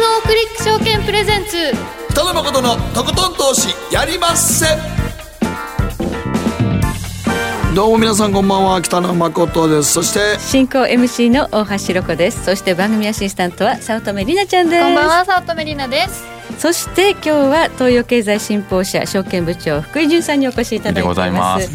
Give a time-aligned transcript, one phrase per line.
[0.00, 1.56] GMO クリック証券プレゼンツ。
[2.12, 4.64] 北野誠のとことん投資やりまっせ。
[7.74, 9.92] どうも皆さんこんばんは北野誠です。
[9.92, 12.46] そして進行 MC の大橋ロコです。
[12.46, 14.82] そして番組アシスタントは早乙女里奈ちゃんです。
[14.82, 16.24] こんばんは早乙女里奈です。
[16.58, 21.70] そして今日は東洋経済新報社証券部長福井潤さんにお越しいただいています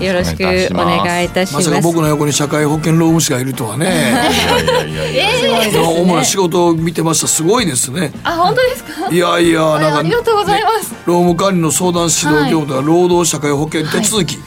[0.00, 1.68] よろしくお願いいたします。
[1.68, 3.86] まさか僕の横に社会保険労務士がいるとはね。
[3.86, 7.28] いやいやいやいや主な仕事を見てました。
[7.28, 8.12] すごいですね。
[8.24, 9.08] あ本当ですか？
[9.10, 14.38] いやいやなんかありがとうございます、労務管理の相談指導業務とか労働社会保険手続き、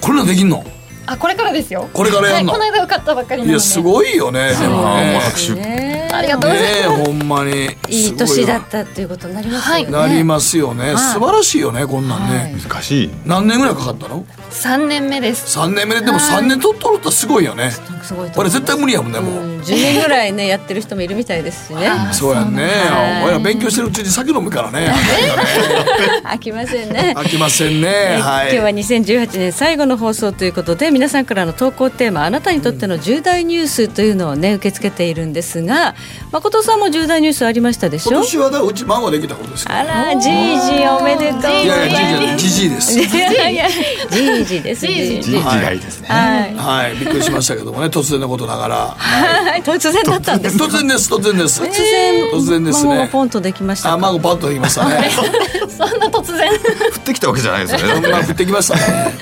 [0.00, 0.64] これらできんの？
[1.04, 1.90] あこれからですよ。
[1.92, 2.52] これからやんの？
[2.52, 3.50] はい、この間受かったばっかりなので。
[3.50, 4.52] いやすごいよね。
[4.54, 5.20] でもね。
[5.56, 7.70] ねありがとうございます、ほんまに。
[7.88, 10.98] いい年だったっていうことになりますよね、なりますよね、はい。
[10.98, 12.54] 素晴らしいよねこんなんね、はい。
[12.54, 13.10] 難しい。
[13.24, 14.24] 何年ぐらいかかったの？
[14.52, 15.58] 三年目です。
[15.58, 17.70] 3年目ででも3年取っとるってすごいよね。
[17.70, 19.60] すごいと思これ絶対無理やもんねもう、うん。
[19.60, 21.90] 10年ぐらいねやってる人もいるみたいですしね。
[22.12, 22.64] そうやんね。
[22.64, 23.24] はい。
[23.24, 24.92] 俺ら勉強してるうちに酒飲むからね。
[26.24, 27.14] 飽きませんね。
[27.16, 28.18] 飽きませんね。
[28.20, 28.54] はい。
[28.54, 35.94] 今日は2018年最後の放送ということで皆さんからの投稿テーマあなたにとっての重大ニュースというのをね受け付けているんですが
[36.32, 38.10] 誠さんも重大ニュースありましたでしょ？
[38.12, 42.98] 今年はだうち孫できたことですあらじいじおめでとういいやいますやじいじです。
[42.98, 43.68] いやいや
[44.44, 45.32] じいじですじいじ。
[45.32, 46.08] 時代ですね。
[46.08, 46.54] はい。
[46.54, 46.94] はい。
[46.96, 48.76] びっくりしましたけどもね突然のことながら。
[48.98, 49.62] はい。
[49.62, 51.62] 突然だったんです突然です突然です。
[51.62, 53.88] 突然突然です孫がねポンとできました。
[53.90, 55.10] かあ孫パッとできましたね。
[55.68, 56.50] そんな突然。
[56.50, 56.58] 降っ
[57.04, 58.08] てきたわけじゃないですよね。
[58.08, 59.14] まあ降ってきましたね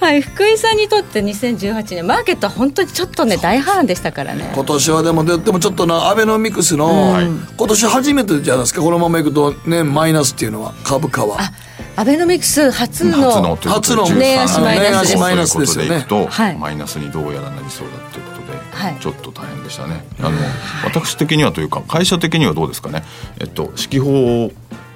[0.00, 0.20] はい。
[0.20, 4.50] 福井さんにとって2018年マーケットは本当にちょっとね大波乱でしたからね。
[4.54, 7.16] 今年はでもででもちょっとなアベノミクスの、
[7.56, 8.80] 今年初めてじゃないですか？
[8.80, 11.38] このままいくとねマイナスっていうのは株価は。
[11.96, 14.06] アベノミクス初の初の初の
[14.44, 16.56] 値足マイナスマイことでいくと、はい。
[16.56, 18.96] マイナスにどうやらなりそうだということで、はい。
[19.00, 20.04] ちょっと大変でしたね。
[20.20, 20.36] あの
[20.84, 23.04] 私的にはというか会社的にはどうですかね。
[23.40, 24.50] えっと指揮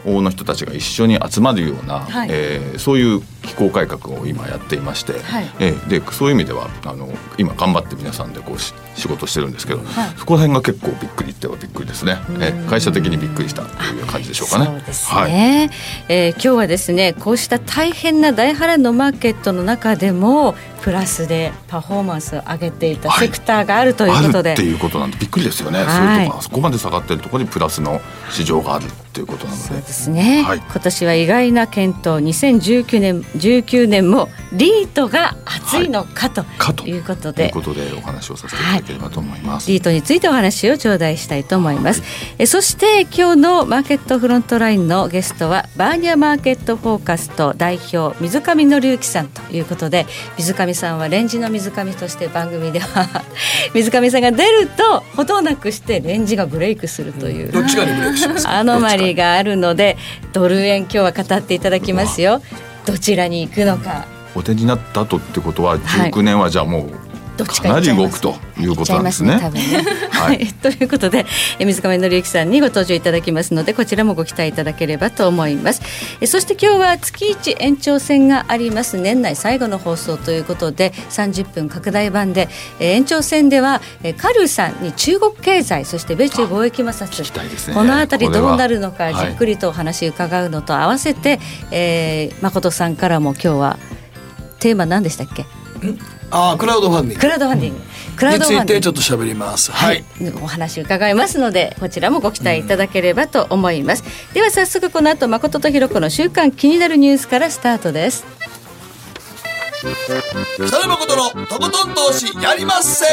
[0.05, 2.29] 法の人たちが一緒に集まるような、はい。
[2.31, 5.51] えーそういう機構改革を今やっていまして、はい。
[5.59, 7.09] えーでそういう意味ではあの
[7.39, 9.87] 今頑張って皆さんでこうし仕事してるんですけど、はい。
[10.17, 14.67] そこら辺が結構びっくりってはびっくりですね、えー会社的にびっくりしたという感じでしょうかね。
[14.67, 15.33] そうですはい。
[15.33, 15.71] ね、
[16.09, 25.87] えー今日はですねこうした大変な大波乱のマーケットの中でもプラスでパフォーマンスを上げていたセクターがあるということで、あるっていうことなんでびっくりですよね、はい。
[25.87, 28.01] そういうとこあそこまで下がってるところにプラスの
[28.31, 29.63] 市場があるっていうことなので。
[29.63, 30.59] そうですね、はい。
[30.59, 32.23] 今年は意外な検討。
[32.25, 36.45] 2019年19年もリートが熱いのかと
[36.87, 39.71] いうことで、ということでお話をさせていただければと思います。
[39.71, 42.03] リートについてお話を頂戴したいと思います、
[42.39, 50.07] えそして今日のマーケットフロントラインのゲストはバーニャマーケットフォーカスト代表水上紀之さんということで
[50.37, 53.23] 水上さんはレンジの水上として番組では
[53.75, 59.97] 水上さんが出るとほどなくしてレンジがブレイクするという、どっちかにブレイクします アノマリがあるので
[60.33, 62.43] ドル円今日は語っていただきますよ
[62.87, 64.07] どちらに行くのか。
[64.35, 66.11] お手になった後ってことははい。
[66.11, 66.91] 19年はじゃあもう
[67.37, 69.33] どっちかなり動くということなんですね。
[69.37, 69.51] は
[70.27, 70.43] はい。
[70.43, 71.25] い、 ということで
[71.59, 75.83] え水上紀之さんにご登場いただきますのでこちらもご期待いただければと思います。
[76.21, 78.97] えそして今日は月一延長戦があります。
[78.99, 82.49] 年内最後の放送ということで30分拡大版で
[82.79, 87.23] え延長戦ではえカルーさんに中国経済そして米中貿易摩擦
[87.69, 87.75] ね。
[87.75, 89.15] このあたりどうなるのかはい。
[89.15, 93.79] じっくりとお話伺うのと合わせて、えー誠さんからも今日は
[94.61, 95.45] テーマ何でしたっけ？
[96.35, 97.81] ああクラウドファンディンクラウドファンディング、
[98.17, 98.81] クラウグについドファンディング。
[98.81, 99.71] てちょっと喋ります。
[99.71, 100.03] はい、
[100.43, 108.25] お話伺いますのでこちらもご期待いただければと思います、では早速この後誠とひろ子の週刊気になるニュースからスタートです。
[110.55, 113.05] 北野誠のとことん投資やりまっせ。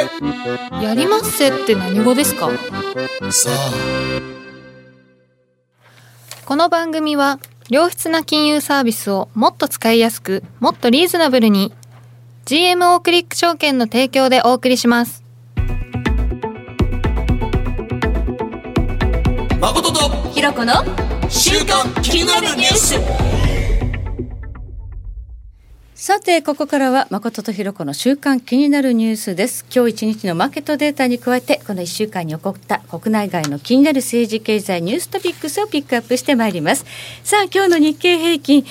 [0.82, 2.50] やりますせって何語ですか？
[3.32, 3.72] さあ。
[6.46, 11.74] この番組は良質な金融サービスをもっと使いやすくもっとリーズナブルに
[12.50, 15.24] GMO クリック証券の提供でお送りします。
[19.62, 20.00] 誠と
[20.32, 20.74] ひろ子の
[21.30, 22.96] 週刊気になるニュース。
[25.94, 29.64] さてここからは誠とひろ子の週間気になるニュースです。
[29.72, 36.84] 今日一日のマーケットデータに加えてこの1週間に起こった国内外の気になる政治経済ニューストピックスをピックアップしてまいります。
[37.24, 38.66] さあ今日の日経平均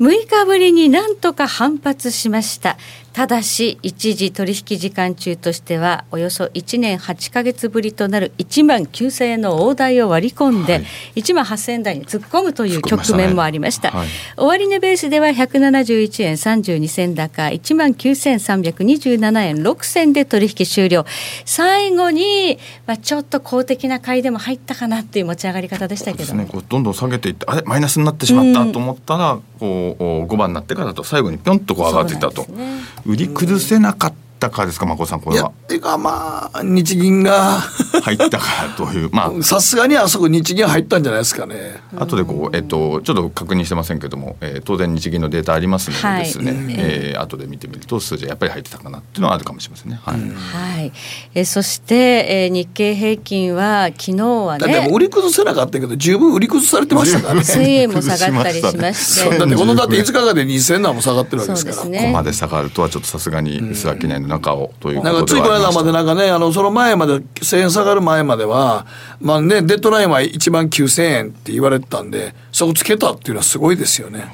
[0.00, 2.76] 6日ぶりになんとか反発しました
[3.14, 10.84] ただし一時取引時間中としてはおよそ1年8か月ぶりとなる1万9000円の大台を割り込んで、はい、
[11.22, 21.06] 1万8000円台に突っ込むという局面もありました、ねはい、終値ベースでは171円32銭高1万9327円6銭で取引終了。
[21.44, 27.62] 最後に、まあ、ちょっと公的な買いでも入ったかなっていう持ち上がり方でしたけど、ね、こうどんどん下げていってあれ？
[27.62, 34.14] マイナスになってしまったと思ったら、こう5番になってからと最後にぴょんとこう上がっていったと、ね、売り崩せなかった。
[34.50, 35.48] かですか、まこさん、これは。
[35.48, 37.60] っていうか、まあ、日銀が
[38.02, 41.80] 入ったからという、まあ、 さすがにあそこ、日銀入ったんじゃないですかね。
[41.96, 50.00] 後でこう、えっと、ちょっと確認してませんけども、えー、当然、日銀のデータありますのでですね、はい、えー、後で見てみると、数字やっぱり入ってたかなっていうのはあるかもしれませんね。
[50.04, 50.92] はい、はい、
[51.34, 54.72] えー、そして、えー、日経平均は、昨日はね。
[54.72, 57.40] だって売り崩せなかったけど、十分売り崩されてましたからね。
[57.40, 59.38] 1000円も下がったりしまして。
[59.38, 61.84] だってこのだって5日間で2000円も下がってるわけですから。
[61.88, 68.86] ね、ここまで下がるとはちょっとさすがに、薄商いの中をということなんかついこの間までなんかね、あの、その前まで、1000円下がる前までは、
[69.20, 74.24] まあね、デッドラインは1万9000円って言われてたんで、そこつけたっていうのはすごいですよね。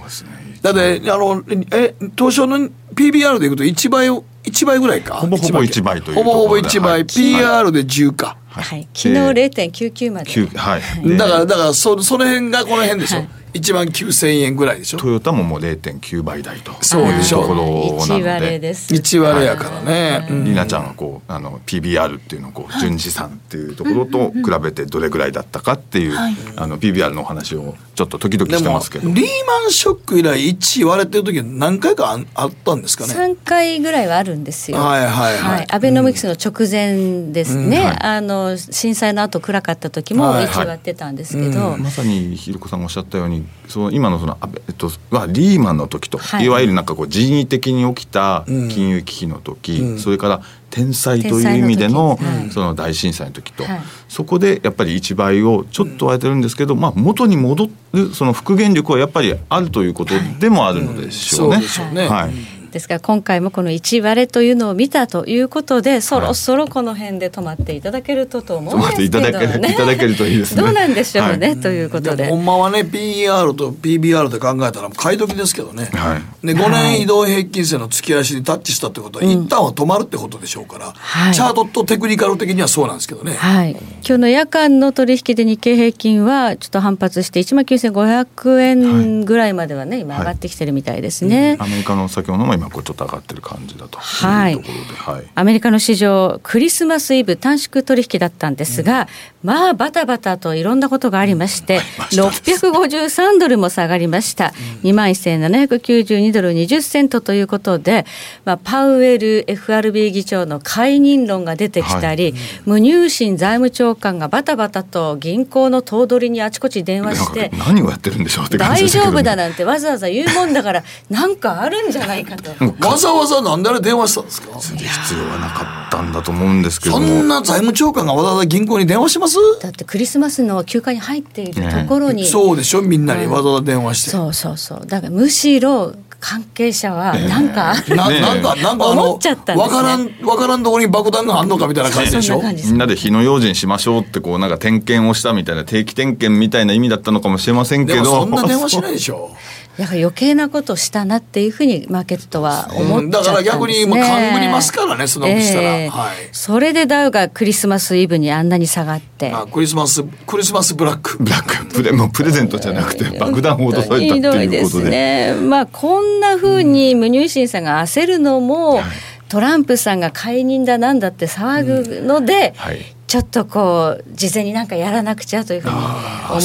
[0.63, 1.43] だって、あの、
[1.73, 5.17] え、東証の PBR でいくと1倍を、1倍ぐらいか？
[5.17, 6.93] ほぼほぼ1倍というほぼほぼ1倍。
[6.93, 8.37] はい、PR で10か。
[8.49, 8.89] はい。
[8.95, 10.59] 昨日0.99まで。
[10.59, 11.17] はい。
[11.17, 13.19] だから、だから、そ、その辺がこの辺でしょ。
[13.19, 14.99] はい1万9000円ぐらいでしょ？
[14.99, 17.41] トヨタももう0.9倍台とそうでしょ。
[17.41, 18.71] うところなので。
[18.71, 26.17] 1割やからね、りなちゃんはこうあの PBR っていうのをこう純資産っていうところと比べてどれぐらいだったかっていう、
[26.57, 29.11] あの PBR のお話をちょっと時々してますけど。
[29.11, 34.79] リーマンショック以来1割れてる時何回かあったんですかね？3回ぐらいはあるんですよ。
[34.79, 37.85] はいはいはい、はい、アベノミクスの直前ですね、うん。
[37.85, 52.19] はい、あの震災の後暗かった時も1割ってたんですけど、まさにひろこさんがおっしゃったようにその今のその、えっと、はリーマンの時と、はい、いわゆるなんかこう人為的に起きた金融危機の時、うん、それから天災という意味での
[52.53, 62.09] その大震災の時と、はい、そこでやっぱり1倍をちょっと割れてるんですけど、まあ、元に戻るその復元力はやっぱりあるということでもあるのでしょうね。
[62.09, 69.31] はいですから今回もこの1割れというのを見たということでそろそろこの辺で止まっていただけるとと思うんですけど、ね、い
[69.75, 70.63] ただけるといいですね。
[70.63, 99.07] どうなんでしょうね、はい、ということでほんまはね PER と PBR で考えたら買い時ですけどね、はい、で5年移動平均線の突き足にタッチしたってことは、一旦は止まるってことでしょうから、はい、チャートとテクニカル的にはそうなんですけどね、はい、今日の夜間の取引で日経平均はちょっと反発して1万9500円ぐらいまではね、今上がってきてるみたいですね、アメリカの先ほども今こうちょっと上がってるる感じだとはい、はい、アメリカの市場クリスマスイブ短縮取引だったんですが、うん、
[99.49, 101.81] まあバタバタといろんなことがありまして、うん、
[102.27, 104.53] 653ドルも下がりました、
[104.83, 108.05] うん、2万1792ドル20セントということで、
[108.45, 122.50] まあ、パウエル FRB 議長の解任論が出てきたり、はい、無入信財務長官がバタバタと銀行の頭取にあちこち電話して 何をやってるんでしょうって大丈夫だなんてわざわざ言うもんだからなんかあるんじゃないかと。
[122.87, 124.49] わざわざなんであれ電話したんですか？
[124.59, 124.79] 必
[125.15, 126.97] 要はなかったんだと思うんですけど。
[126.97, 129.37] そんな財務長官がわざわざ銀行に電話します？
[129.61, 132.83] だってクリスマスの休暇に入っているところに、ね、そうでしょ？
[132.83, 134.87] みんなにわざわざ電話して、そうそうそう。
[134.87, 137.93] だからむしろ関係者はなんか、え。
[137.93, 142.43] ー、ななんかなんかあの、ね、分からん分からんところに爆弾があんのかみたいな感じでしょ？
[142.43, 148.05] みんなで火の用心しましょうってこうなんか点検をしたみたいな定期点検みたいな意味だったのかもしれませんけど。
[148.05, 149.31] そんな電話しないでしょ
[149.81, 159.33] だから余計なことしたなっていうふうにマーケットは思っちゃったんです、ね、だから逆にもう勘ぐりますからねそのしたら、えー、はい、それでダウがクリスマスイブにあんなに下がって。
[159.33, 161.17] あクリスマスクリスマスブラック。
[161.23, 161.75] ブラック。
[161.75, 164.91] プレもうプレゼントじゃなくて爆弾を落とされたっていうことで。
[164.91, 165.35] ね。
[165.35, 168.83] まあこんなふうに無入信さんが焦るのも、うん
[169.31, 172.81] トランプさんが解任だなんだって騒ぐので、うんはい、
[173.11, 175.75] ちょっとこう事前になんかやらなくちゃというふうに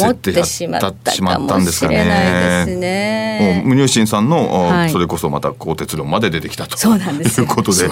[0.02, 3.62] 思ってしまったかもしれないですね。
[3.64, 6.76] 無入信さんの、はい、それこそまた鋼鉄論まで出てきたと。
[6.76, 7.88] そうなんですいうことで、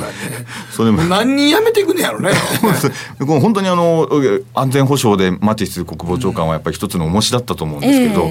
[0.72, 1.04] それも。
[1.04, 2.32] 何人辞めていくねやろね。
[3.22, 4.10] 本当にあの
[4.56, 8.24] 安全保障でマティス国防長官はやっぱり一つの重しだったと思うんですけど、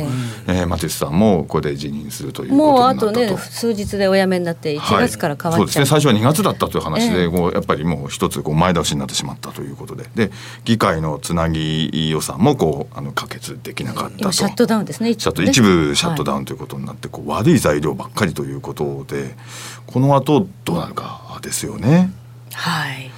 [0.49, 3.13] えー、えー、マティスさんもこれで辞任するということもうあと。
[3.13, 5.87] ね数日でお辞めになって1月から変わっちゃう、はい、そうですね。
[5.87, 10.07] 最初は2月だったという話で、えー、こうやっぱりもう一つこう前倒しになってしまったということで。
[10.17, 10.32] で
[10.65, 14.33] 議会のつなぎ予算もこうあの可決できなかったと。
[14.33, 15.11] シャットダウンですね。
[15.11, 19.37] 一部、ね、一部シャットダウンということになって、こう悪い材料ばっかりということで
[19.87, 22.13] この後どうなるかですよね。
[22.53, 23.12] はい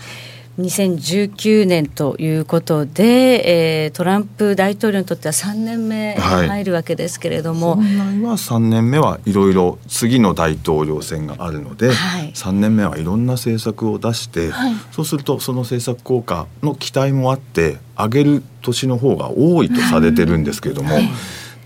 [0.59, 21.09] 2019年ということで、えー、トランプ大統領にとっては3年目入るわけですけれども、はい、本来は3年目はいろいろ次の大統領選があるので、はい、3年目はいろんな政策を出して、はい、そうするとその政策効果の期待もあって上げる年の方が多いとされてるんですけれども、はい、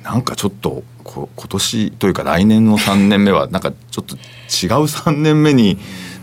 [0.02, 4.20] なんかちょっとこ今年というか来年の3年目はなんかちょっと違う
[4.86, 5.78] 3年目に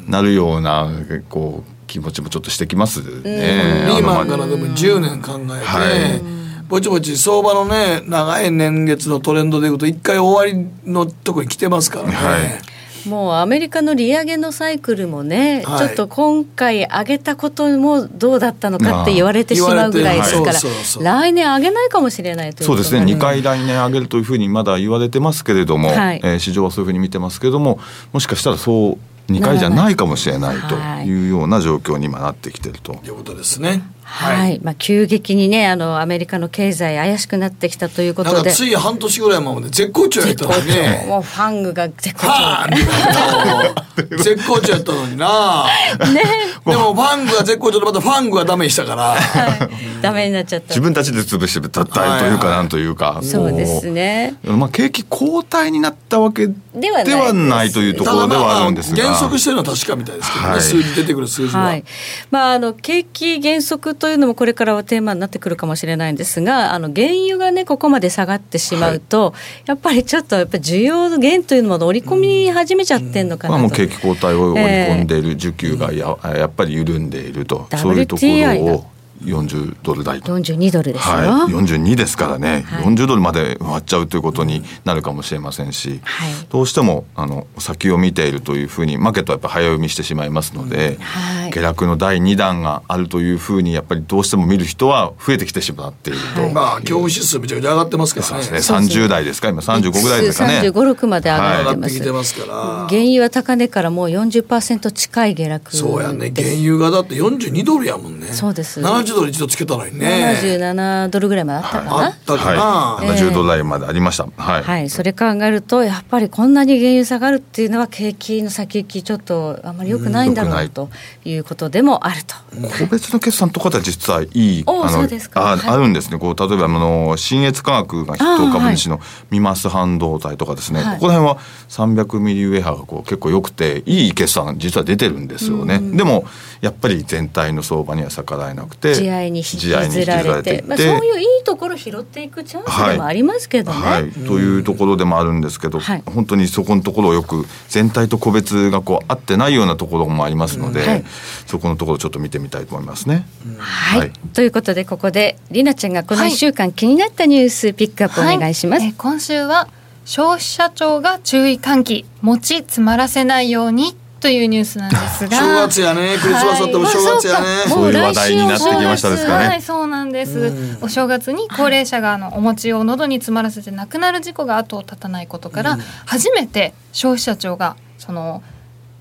[0.07, 0.89] なるような
[1.29, 3.85] こう気持ちもちょっとしてきますね。
[3.87, 6.21] リーマンからでも10年考えて、はい、
[6.67, 12.11] ぼちぼち相場のね長い年月のトレンドでいくと一回終わりのとこに来てますからね。
[12.13, 12.75] はい。
[13.07, 20.59] もうアメリカの利上げのサイクルもね、はい、ちょっと今回上げたこともどうだったのかって言われてしまうぐらいですから、
[21.01, 27.79] 来年上げないかもしれないというそうですね、2回来年上げるというふうにまだ言われてますけれども、はい、えー、市場はそういうふうに見てますけれども、
[28.11, 30.75] もしかしたらそう2回じゃないかもしれないと
[31.07, 32.93] いうような状況に今なってきてると。
[33.03, 33.81] いうことですね。
[34.07, 38.51] はい、はい、まあ急激にねあのアメリカの経済怪しくなってきたということで。
[38.51, 41.05] つい半年ぐらい前まで絶好調やったのにね。
[41.07, 44.17] もうファングが絶好調。
[44.17, 45.65] 絶好調やったのにな。
[46.13, 46.23] ね。
[46.65, 50.69] でもファングが絶好調でまたファングがダメにしたから、はい、ダメになっちゃった。
[50.69, 54.35] 自分たちで潰してたったというかなんというか、そうですね。
[54.43, 61.83] まあ景気後退になったわけではないというところではあるんですが、減速してるのは確かみたいですけどね、はい、数字出てくる数字は、はい、
[62.29, 78.85] まああの景気減速というのもこれからはテーマになってくるかもしれないんですがあの原油がねここまで下がってしまうと、はい、やっぱりちょっとやっぱ需要減というのも織り込み始めちゃってんのかなと、まあ、もう景気後退を織り込んでいる需給がや,、やっぱり緩んでいると、そういうところを
[79.25, 80.35] 40ドル台と。
[80.37, 98.43] 42ドルですよ、はい、42ですからね、はい、40ドルまで割っちゃうということになるかもしれませんし、はい、どうしてもあの先を見ているというふうにマーケットはやっぱ早読みしてしまいますので、はい、下落の第2弾があるというふうにやっぱりどうしても見る人は増えてきてしまっていると、まあ恐怖指数めちゃくちゃ上がってますからね。
[98.43, 98.77] そうですね。
[98.77, 99.49] 30代ですか。
[99.49, 100.61] 今35ぐらいですかね。
[100.61, 102.53] 35、6まで上がってます,、はい、ますから。
[102.87, 106.31] 原油は高値からもう40%近い下落そうやね。
[106.35, 108.27] 原油がだって42ドルやもんね。
[108.31, 108.81] そうです。
[108.81, 110.37] 70ドル一度つけたらいね。
[110.41, 120.89] 77ドルぐらいまであったかな、はい、あったかな、はい、70ドル台までありました、はい、はい、それ考えるとやっぱりこんなに原油下がるっていうのは景気の先行きちょっとあんまりよくないんだろうと
[121.23, 122.35] いうことでもあると、
[122.79, 126.19] 個別の決算とかでは実はいいあのあ,、あるんですね。
[126.19, 128.99] こう例えばあの新越科学が筆頭株主の
[129.31, 131.37] ミマス半導体とかですね、ここら辺は
[131.69, 136.25] 300ミリウェハがこう結構良くていい決算実は出てるんですよね、でも
[136.61, 140.63] やっぱり全体の相場には逆らえなくて地合に引きずられて。
[140.67, 143.79] まあ、そういういいところ拾っていくチャンスでもありますけどね。
[143.79, 151.05] はい、はい、というところでもあるんですけど、はい、本当にそこのところをよく全体と個別がこう合ってないようなところもありますので、はい、
[151.45, 153.27] そこのところちょっと見てみたいと思いますね。
[153.57, 158.83] はい、ということでここでりなちゃんがこの1週間気になったニュースピックアップお願いします。
[158.83, 159.67] え今週は
[160.05, 162.05] 消費者庁が注意喚起。
[162.21, 163.95] 餅詰まらせないように
[164.25, 165.37] というニュースなんですが。
[165.37, 166.17] 正月やね。
[166.19, 170.51] クリスマスだっても正月やね、はい、そういう話題になってきましたですかねはいそうなんです、
[170.81, 175.77] お正月に高齢者があのお餅を喉に詰まらせて亡くなる事故が後を絶たないことから、
[176.07, 178.41] 初めて消費者庁がその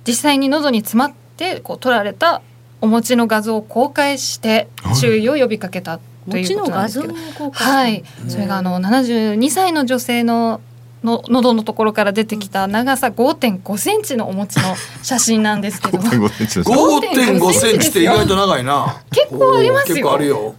[0.07, 2.43] 実際に喉に詰まってこう取られた
[2.83, 4.69] お餅の画像を公開して
[5.01, 6.01] 注意を呼びかけた
[6.31, 7.15] ということなんですけど、
[7.51, 10.61] はい、それがあの72歳の女性の
[11.05, 19.03] の喉のところから出てきた長さ5.5センチのお餅の写真なんですけど5.5センチって意外と長いな。
[19.13, 19.95] 結構ありますよ。
[19.97, 20.55] 結構あるよ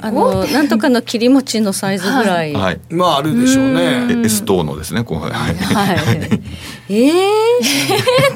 [0.00, 4.22] あのなんとかの切り餅のサイズぐらい、はい、まああるでしょうね。
[4.24, 5.20] S 等のですねこう。
[5.20, 5.54] はい、はい、
[6.88, 7.12] ええ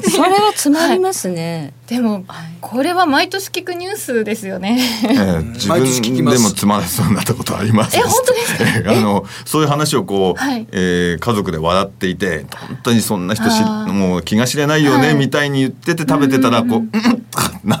[0.03, 1.73] ー、それは詰まりますね。
[1.87, 2.23] でも
[2.61, 4.79] これは毎年聞くニュースですよね。
[5.03, 7.97] えー、自分でもつまらそうになったことあります。
[7.97, 8.91] え本当ですか？
[8.95, 16.89] あのそういう話をこう、はい、えー、家族で笑っていて本当にそんな人しもう気が知れないよね、はい、みたいに言ってて食べてたらこううん
[17.63, 17.80] なって、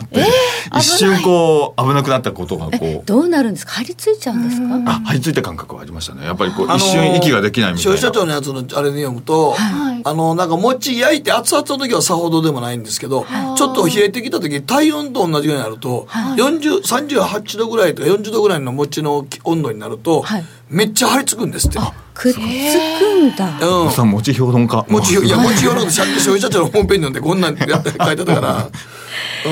[1.01, 3.73] 瞬こう危なくなったことがこうどうなるんですか？
[3.73, 4.75] 張り付いちゃうんですか？
[4.91, 6.25] あ張り付いた感覚はありましたね。
[6.25, 7.97] やっぱりこう一瞬息ができないみたいな。
[7.97, 13.25] 消費者庁のやつのあれに読むと、はい、あのなんか餅焼いて熱々の時はさほどでもないんですけど、
[13.57, 21.79] ちょっと冷えてきた時体温と同じぐらいになると、はい、38度ぐらいとか40度ぐらいの餅の温度になると、はい、めっちゃ張り付くんですって。
[22.13, 23.59] くっつくんだ。
[23.67, 24.09] うん。
[24.09, 24.85] 餅評論家。
[24.89, 28.69] 餅いや餅評論家消費者庁のホームページなんでこんなんやって書いてたから。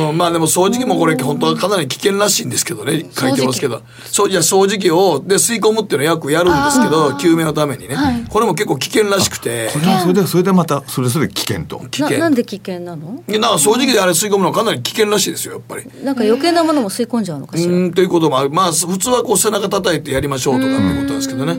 [0.09, 3.81] うん、まあでも掃除機もこれ本当はかなり危険らしいんですけどね書いてますけど。
[4.05, 9.69] そうじゃ掃除機をで吸い込むっていうのは役やるんですけど救命のためにね、はい、これも結構危険らしくて。
[9.73, 11.79] これはそれでそれでまたそれそれ危険と。
[11.89, 12.19] 危険。
[12.19, 13.23] なんで危険なの？
[13.27, 15.85] なんか掃除機であれ吸い込むのはかなり危険らしいですよやっぱり。
[16.03, 17.73] なんか余計なものも吸い込んじゃうのかしら？
[17.73, 18.49] うんということもある。
[18.49, 21.55] まあ普通はこう背中叩いてやりましょうとかってことなんですけどね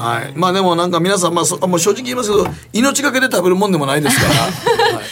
[0.00, 4.34] はい、まあでもなんか皆さん、まあ、そもう正直言いますけど命がけで食べるもんでもないですから、
[4.96, 5.04] はい、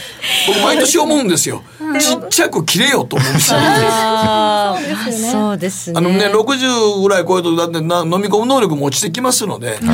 [0.46, 1.62] 僕毎年思うんですよ
[2.00, 3.58] ちっちゃく切れよと思うんですよ。
[5.30, 5.98] そうですね。
[5.98, 9.86] あのね、60ぐらい超えると、だってな飲み込む能力も落ちてきますので、必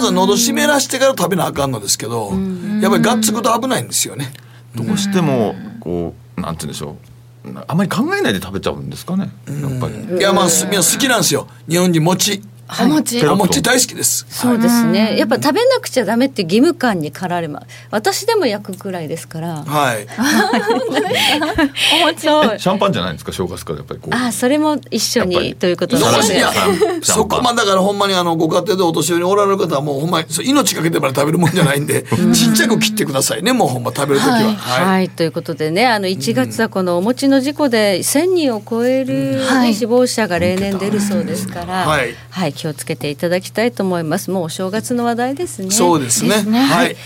[0.00, 2.32] ず喉湿らしてから食べなあかんのですけど、
[2.80, 4.32] やっぱりがっつくと危ないんですよね。
[4.74, 6.96] どうしても、こう、なんて言うんでしょう。
[7.66, 9.30] あまり考えないで食べちゃうんですかね。
[9.48, 10.18] やっぱり。
[10.18, 11.48] いや、まあ、好きなんですよ。
[11.68, 12.42] 日本人餅。
[12.80, 14.26] お餅、お餅大好きです。
[14.28, 15.16] そうですね。
[15.18, 17.66] やっぱ食べなくちゃダメって義務感に駆られます。
[17.90, 19.64] 私でも焼くくらいですから。
[19.64, 20.06] はい。
[22.02, 22.22] お餅。
[22.22, 24.14] シャンパンじゃないですか正月からやっぱりこう。
[24.14, 26.42] あ、それも一緒にということですね。
[27.02, 32.04] そこまだからほんまにあのご家庭でお年寄りにおられる方はもうほんまに命かけてまで食べるもんじゃないんで、
[32.34, 33.52] ちっちゃく切ってくださいね。
[33.52, 34.54] もうほんま食べる時は。
[34.56, 35.10] はい。
[35.10, 39.40] ということでね、あの1月はこのお餅の事故で1000人を超える
[39.74, 42.14] 死亡者が例年出るそうですから、はい。
[42.30, 42.51] はい。
[42.52, 44.30] 気をつけていただきたいと思います。
[44.30, 45.70] もうお正月の話題ですね。
[45.70, 46.96] そうですね、ね、はい、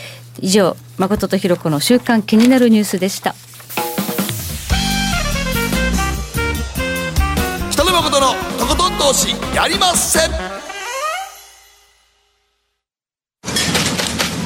[0.40, 3.34] 以上誠とひろ子の週刊気になるニュースでした。
[7.70, 10.18] 北野誠のとことん投資やりませ。
[10.26, 10.30] ん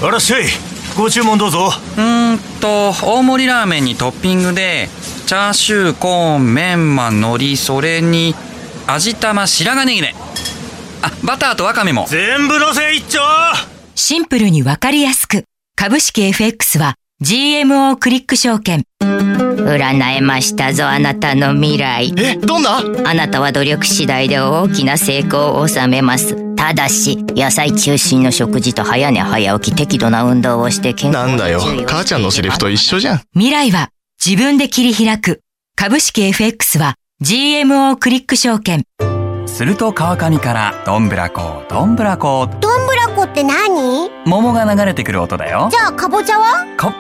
[0.03, 0.45] あらっしゃい。
[0.97, 1.71] ご注文どうぞ。
[1.99, 4.89] うんと大盛りラーメンにトッピングで
[5.27, 8.35] チャーシューコーンメンマ海苔それに
[8.87, 10.15] 味玉白髪ネギね
[11.03, 12.07] あバターとワカメも。
[12.09, 13.21] 全部のせ一丁。
[13.95, 15.45] シンプルにわかりやすく。
[15.77, 18.85] 株式 FX は GMO クリック証券。
[19.01, 22.13] 占えましたぞあなたの未来。
[22.19, 22.79] えどんな？
[22.79, 26.55] あなたは努力次第で大きな成功を収めます。
[26.57, 31.61] ただし野菜中心の食事と早寝早起き適度な運動をして健康なんだよ。
[31.87, 33.23] 母ちゃんのセリフと一緒じゃん。
[33.33, 33.89] 未来は
[34.25, 35.41] 自分で切り開く。
[35.77, 38.85] 株式 FX は GMO クリック証券
[39.51, 42.49] すると川上からどんぶらこどんぶらこ。
[42.61, 44.09] どんぶらこって何？
[44.25, 45.69] 桃が流れてくる音だよ。
[45.71, 46.65] じゃあかぼちゃは？
[46.79, 46.93] こ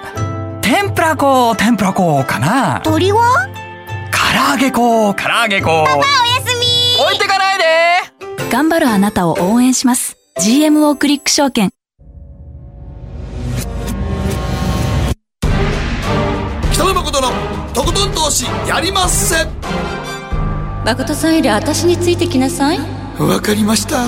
[0.61, 2.81] 天ぷらこ天ぷらこかな。
[2.83, 3.49] 鳥は？
[4.13, 5.85] 唐揚げこ唐揚げこ。
[5.87, 6.07] パパおや
[6.45, 7.03] すみ。
[7.03, 7.65] 置いてかないで。
[8.51, 10.19] 頑張るあなたを応援します。
[10.39, 11.71] GMO クリック証券。
[16.73, 17.29] 北野誠の
[17.73, 19.45] とことん投資やりませ。
[19.45, 19.49] ん
[20.85, 22.79] 誠さんより私についてきなさい
[23.19, 24.07] わかりました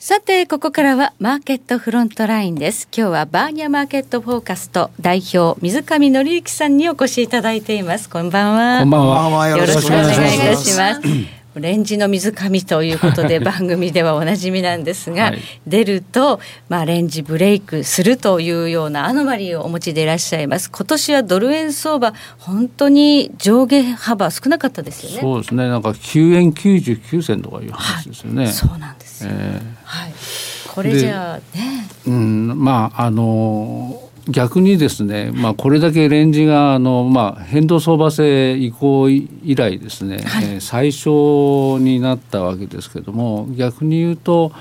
[0.00, 2.88] さて、ここからはマーケットフロントラインです。
[2.90, 8.08] 今日はバーニャマーケットフォーカスト代表、水上則之さんにお越しいただいています。
[8.08, 8.80] こんばんは。
[8.80, 9.48] こんばんは。
[9.48, 11.39] よろしくお願いいたします。
[11.56, 20.70] レンジの水上ということで 番組ではおなじみなんですが、はい、出ると、まあ、レンジブレイクするというようなアノマリーをお持ちでいらっしゃいます。
[20.70, 25.18] 今年はドル円相場本当に上下幅少なかったですよね。
[25.20, 25.68] そうですね。
[25.68, 30.12] なんか9円99銭とかいう話ですよね、はい、そうなんですよ、えー、はい。
[30.68, 31.88] これじゃあね。
[32.06, 44.52] うんまああの逆にですね、まあ、これだけレンジがあの、まあ、変動相場制移行以来ですね、はい、えー、最小になったわけですけども逆に言うと、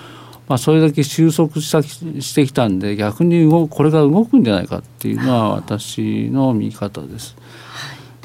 [0.47, 7.36] まあ、それだけ収束したしてきたんで逆に動これが動くんじゃないかっていうのは私の見方です。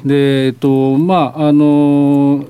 [0.03, 2.45] でえっとまああの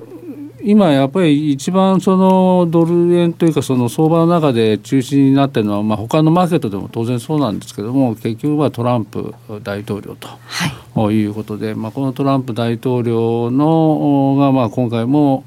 [0.68, 15.44] 今やっぱり一番そのドル円というかその相場の中で中心になっているのは、まあ、他のマーケットでも当然そうなんですけども結局はトランプ大統領と、はい、いうことで、まあ、このトランプ大統領のが、まあ、今回も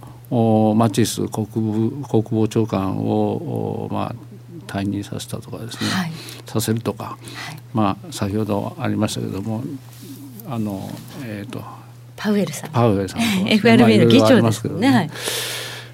[0.77, 4.15] マチス国国防長官を、まあ、
[4.67, 6.11] 退任させたとかですね、はい、
[6.45, 7.17] させるとか、はい、
[7.73, 9.65] まあ、先ほどありましたけども
[10.47, 10.89] あの、
[11.25, 11.78] えーと
[12.19, 14.87] パウエルさんパウエルさん、 ね、FRB の議長ですね。
[14.87, 15.09] はい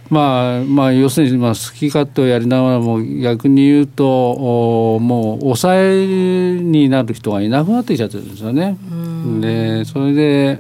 [0.10, 8.78] まあまあ、要するにまあ好き勝手をやりながらも逆に言うとおもう抑えになる人がいなくなってきちゃってるんですよね。
[9.42, 10.60] でそれで、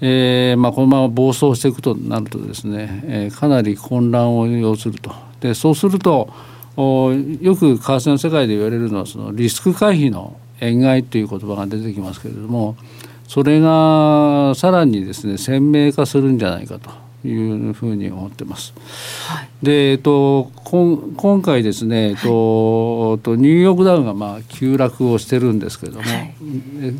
[0.00, 5.12] えーまあ、このまま暴走していくとなるとですね、えー、かなり混乱を要すると。
[5.40, 6.32] でそうすると
[6.78, 12.76] およく為替の世界で言われるのはそのリスク回避の円買いという言葉が出てきますけれども。
[13.28, 16.90] それがさらにですね鮮明化するんじゃないかと
[17.26, 18.74] いうふうに思ってます。
[19.26, 26.34] はい、で、えっと、こ今回ですね、えっと、とニューヨークダウがまあ急落をしてるんですけれども、はい、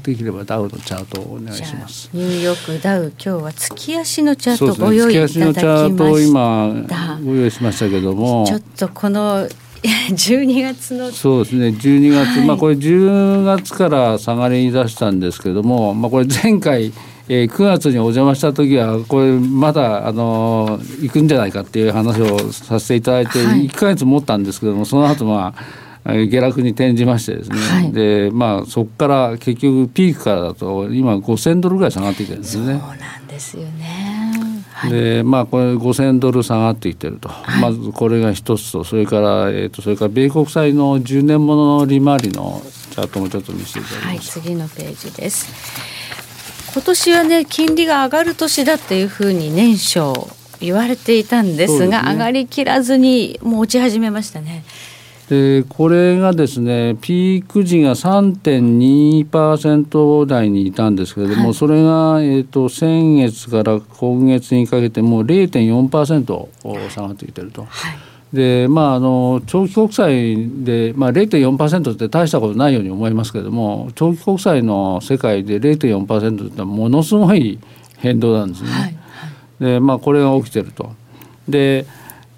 [0.02, 2.08] できればダウのチャートをお願いします。
[2.12, 5.54] ニューヨークダウ今日は月足のチャートご用意いただきました。
[5.54, 9.46] ね、月足のチャートを今ご用意しましたけども、ちょっとこの
[10.10, 11.10] 12月の。
[11.10, 11.68] そうですね。
[11.68, 16.92] 12月、はい、まあこれ10月から下がり出したんですけども、まあ、これ前回
[17.26, 25.54] えー、9月にお邪魔した時はこれまだあの行くんじゃないかっていう話をさせていただいて1か月持ったんですけども、その後ま
[26.04, 32.64] あ下落に転じましてですね、はい、でまあそこから結局ピークからだと今5,000ドルぐらい下がってきてるんですね。
[32.64, 33.83] そうなんですよね。
[34.90, 45.94] でまあこれ5,000ドル下がってきてると、はい、まずこれが一つとそれから、えーと、とそれから米国債の10年ものの利回りのチャートもちょっと見せていただきます、はい、次のページです。
[46.74, 50.12] 今年はね金利が上がる年だっていうふうに年初
[50.60, 54.64] 言われていたんですが、ね、上がりきらずにもう落ち始めましたね。
[55.28, 67.62] でこれがですねピーク時が3.2%台にいたんですけれども、はい、それが、えーと、先月から今月にかけてもう0.4%下がってきてると。
[67.62, 67.70] はい
[68.34, 77.60] でまあ、あの長期国債で、まあ、0.4%って大したことないように思いますけれども長期国債の世界で0.4%ってものすごい
[77.98, 78.70] 変動なんですね。
[78.70, 78.96] はい、
[79.60, 80.90] でまあ、これが起きてると。
[81.48, 81.86] で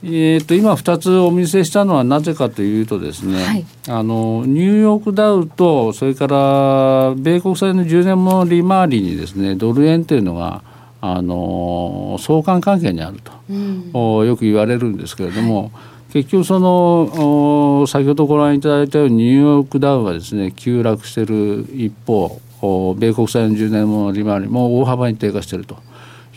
[0.04, 10.62] えー、と今2つお見せしたのはなぜかというとですね、はい、あのニューヨークダウとそれから米国債の10年もの利回りにですねドル円というのが
[11.00, 15.68] あの相関関係にあると、うん、よく言われるんですけれども、は
[16.10, 25.78] い、結局その先ほどご覧いただいたようにニューヨークダウはですね急落している一方米国債の10年もの利回りも大幅に低下していると。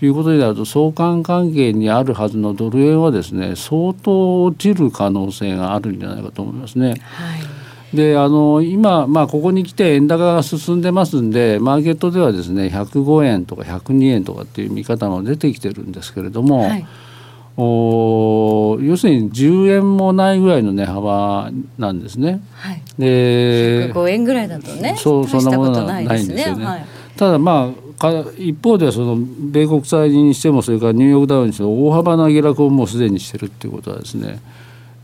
[0.06, 6.90] いうことになると相関関係にあるはずのドル円はですね相当落ちる可能性があるんじゃないかと思いますね。
[6.90, 7.60] はい
[7.94, 16.86] であの今、まあ、ここに来て円高が進んでますんでマーケットではですね105円とか102円とかっていう見方も出てきてるんですけれども、はい、
[17.58, 22.42] お要するに10円もないぐらいの値幅なんですね。
[22.54, 26.66] はい、で105円ぐらいだとねそうそんなものはないんですよね。
[26.66, 26.86] はい、
[27.18, 27.88] ただまあ
[28.38, 34.40] 一方ではその米国債にしてもそれからニューヨークダウンにしても大幅な下落をもうすでにしてるっていうことはですね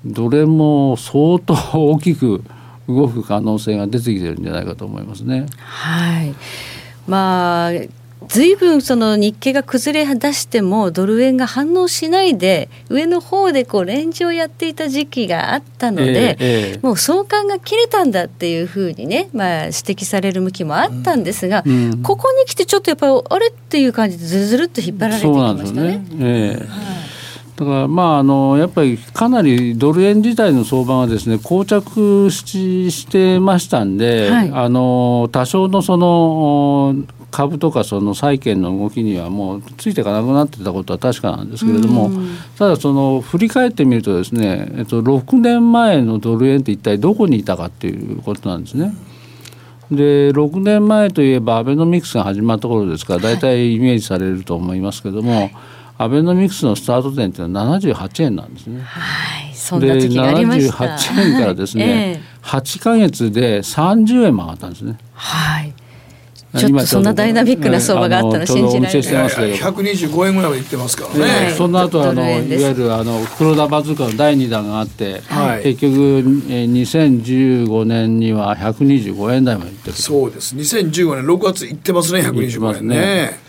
[0.06, 2.44] どれも相当大きく
[2.88, 5.48] 動く可能性が出てきてるんじゃないかと思いますね。
[5.58, 6.34] はい
[7.08, 7.72] まあ
[8.28, 21.92] 随分その日経が崩れ出してもドル円が反応しないで上の方でこうレンジをやっていた時期があったので、えーえー、もう相関が切れたんだっていうふうにね、まあ、指摘される向きもあったんですが、うん。
[21.92, 25.98] うん、ここに来てちょっとやっぱりあれっていう感じでずるずるっと引っ張られてきましたね。
[25.98, 27.06] ねえーはい。
[27.56, 36.96] だからまああのやっぱりかなりドル円自体の相場がですね膠着ししてましたんで、はい、あの多少のその
[37.36, 42.10] 株とかその債券の動きにはもうついていかなくなってたことは確かなんですけれども、
[42.58, 48.94] ただその振り返ってみるとですね、えっと、6年前のドル円って一体どこにいたかっていうことなんですね。
[49.92, 55.56] で6年前といえばアベノミクスが始まった頃ですから大体イメージされると思いますけども、はい
[55.98, 58.82] アベノミクスのスタート点っていうのは78円なんですね。
[58.82, 60.86] はい、そんな時期がありました。
[60.86, 64.98] で78円からですね、はいえー、8か月で30円も上がったんですね。
[65.14, 65.74] はい。
[66.56, 69.58] ちょっとそんなダイナミックな相場があったら信じられない。
[69.58, 71.46] 百二十五円ぐらいまでいってますからね。
[71.46, 79.94] はい、その後あのいわゆるあの黒田バズーカの第二弾があって、はい、結局2015年には125円台までいってる。
[79.94, 80.56] そうです。
[80.56, 83.40] 2015年6月いってますね125円ね。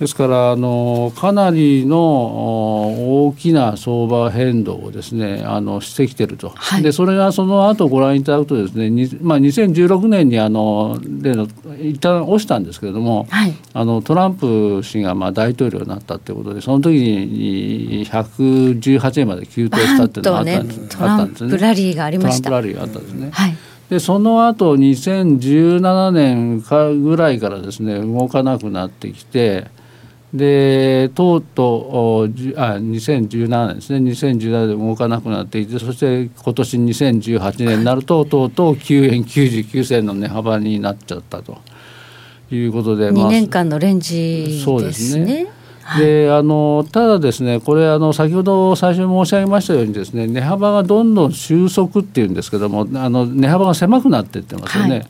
[0.00, 11.46] ですからあのかなりの大きな相場変動をですねあのしてきてると、はい、でそれがその後ご覧いただくとですね、まあ、2016年にあの例の
[11.78, 22.48] 一旦落ちたんですけれども、はい、あのトランプ氏がまあ大統領になったということでその時に118円まで急騰したっていうのがあったんです,、ね、トランプラリーがありました。
[22.48, 23.30] トランプラリーがあったんですね。
[23.32, 23.56] はい。
[23.90, 29.66] でその後2017年かぐらいからですね動かなくなってきて
[30.32, 34.10] でとうとうあ2017年ですね。
[34.10, 41.58] 2017年で動かなくなっていてそして今年2018年になるととうとう9円99銭の値幅になっちゃったと
[42.52, 44.64] いうことで、2年間のレンジですね。
[44.64, 45.46] そうですね。
[45.98, 54.90] であのただですねこれあの先ほど最初に申し上げましたようにですね値幅がどんどん収束っていうんですけどもあの値幅が狭くなっていってますよね。
[54.90, 55.06] はい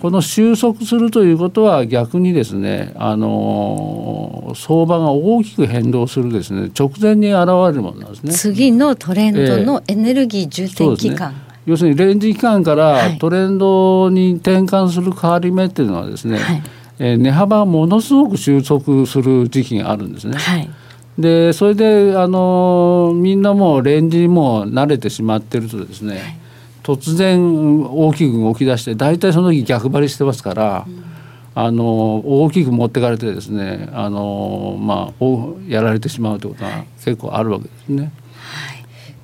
[0.00, 8.32] この収束するということは逆にですね、あの相場が大きく変動するですね直前に現れるものなんですね。
[8.32, 16.62] 次のトレンドのエネルギー重点期間、えー要するにレンジ期間からトレンドに転換する変わり目っていうのはですね、はい、
[16.98, 20.36] えー、値幅がものすごく収束する時期があるんですね。
[20.36, 20.70] はい、
[21.18, 26.36] でそれであのみんなもうレンジにも慣れてしまってるとですね、はい、
[26.82, 30.84] 突然大きく動き出して大体その時逆張りしてますから。
[30.86, 31.10] うん
[31.54, 35.24] あの大きく持ってかれてですねあの、まあ、
[35.68, 38.12] やられてしまうということが結構あるわけですね。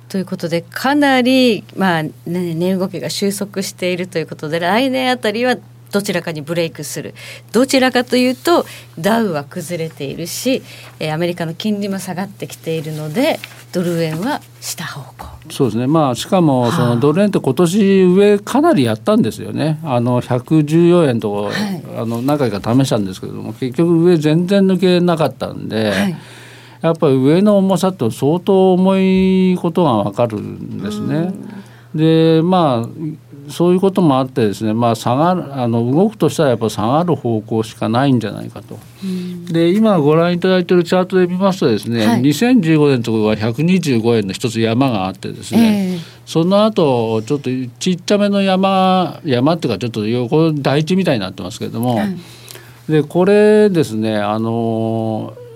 [0.09, 5.57] ということでかなり、まあね、値動きが収束しているということで来年あたりは
[5.91, 7.13] どちらかにブレイクする。
[7.51, 8.65] どちらかというと
[8.99, 10.61] ダウは崩れているし
[11.11, 13.39] アメリカの金利も下がってきているので
[13.71, 15.27] ドル円は下方向。
[15.51, 15.87] そうですね。
[15.87, 19.79] まあしかもそのドル円って今年上かなりやったんですよね。
[19.83, 25.91] あの114円と、はい、あの何回か試したんですけれども結局上全然抜けなかったんで。
[25.91, 26.17] はい。
[26.81, 31.33] やっぱり上の重さって相当重いことが分かるんですね。
[31.95, 32.89] でまあ
[33.49, 38.77] そういうこともあってですね、まあ、下がるあの動くとしたらやっぱ下がる方向しかないんじゃないかと。
[39.51, 52.17] で今ご覧いただいているチャートで見ますとですね、はい、2015年のところは125円の一つ山があってですね、えー、その後ちょっとちっちゃめの山山っていうかちょっと横台地みたいになってますけれども、はい、
[52.91, 55.46] でこれですねあのー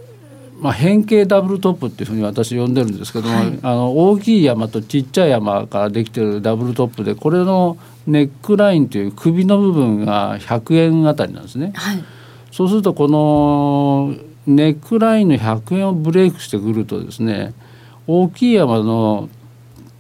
[0.61, 11.73] まあ、変形ダブルトップっていうふうに私呼んでるんですけども、はい、あの大きい山とちっちゃい山からできてるダブルトップでこれのネックラインという首の部分が100円あたりなんですね。
[11.75, 12.03] はい、
[12.51, 17.55] そうするとこのネックラインの100円をブレイクしてくるとですね
[18.05, 19.29] 大きい山の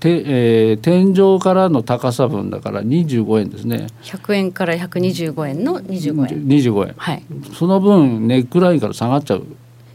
[0.01, 3.87] て、えー、天井からの高さ分だから25円ですね。
[4.03, 6.47] 100円から125円の25円。
[6.47, 9.45] 25円、はい、その分ネックラインから下がっちゃう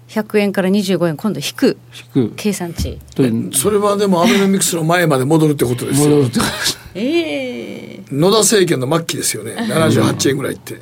[0.08, 1.78] 100円から25円今度引く。
[2.14, 2.32] 引く。
[2.36, 2.98] 計算値。
[3.52, 6.08] それはでもアベノミクスの前まで戻るってことですよ。
[6.08, 6.50] 戻るってこと
[6.94, 8.00] ええ。
[8.08, 9.52] ー、野田政権の末期ですよね。
[9.52, 10.76] 78円ぐらいって、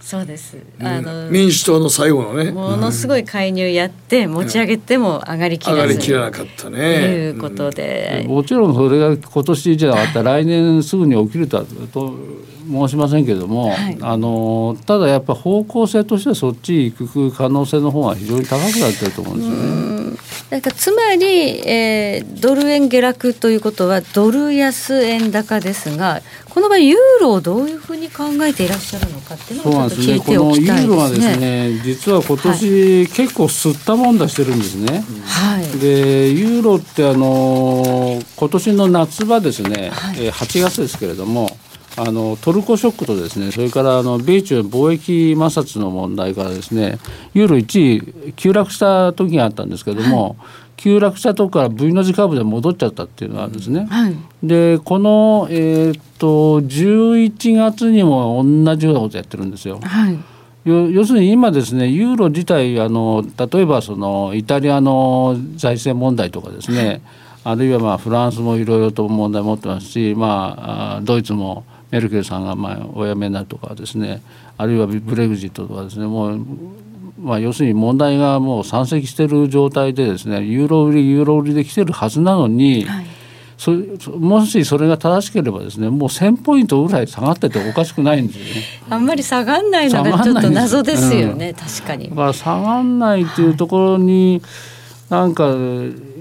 [0.00, 2.50] そうです、あの民主党の最後のね。
[2.50, 7.06] ものすごい介入やって持ち上げても上がりきらず、上がりきらなかったね。
[7.06, 12.14] いうことで、もちろんそれが今年じゃなかったら来年すぐに起きるとはと
[12.70, 19.92] 申しませんけれども、はい、あのただやっぱ方向性としてはそっち行く可能性の方が非常に高くなってると思うんですよね。
[20.50, 26.20] だからつまり、えー、ドル円下落ということはドル安円高ですが
[26.50, 30.86] この場合ユーロをどういうふうに考えていらっしゃるのかっていうのをちょっと聞いておきたいですね。
[30.86, 35.02] このユーロはですね実は今年、はい、結構吸ったもんだしてるんですね。
[35.24, 41.56] はい、でユーロってあの今年の夏場ですね、はい、8月ですけれども
[41.96, 46.98] あのトルコショックとですねそれからあの米中貿易摩擦の問題からですね
[47.34, 50.36] ユーロ一時急落した時があったんですけれども、はい、
[50.76, 53.86] 急落したとこから V の字カーブで戻っちゃったっていうのがあるんですね。
[53.86, 59.78] はい、でこの、えー、っと11月にも同じようなことやってるんですよ。
[59.82, 60.18] はい
[60.64, 67.02] 要するに今ですねユーロ自体あの例えばそのイタリアの財政問題とかですね、
[67.42, 74.22] あるいはまあフランスもいろいろと問題持ってますし、まあ、ドイツもメルケルさんがまあお辞めになるとかですね。
[74.56, 76.06] あるいはブレグジットとかですね。
[76.06, 76.46] もう
[77.20, 80.42] まあ、要するに問題がもう山積している状態でですね。
[80.42, 83.06] ユーロ売りユーロ売りで来てるはずなのに、はい、
[83.58, 83.70] そ
[84.10, 88.50] もしそれが正しければですねもう1,000ポイントぐらい下がってておかしくないんですよね。
[88.90, 92.08] あんまり下がんないのがちょっと謎ですよね、うん、確かに。
[92.08, 94.71] だから下がんないっていうところに、はい
[95.12, 95.54] なんか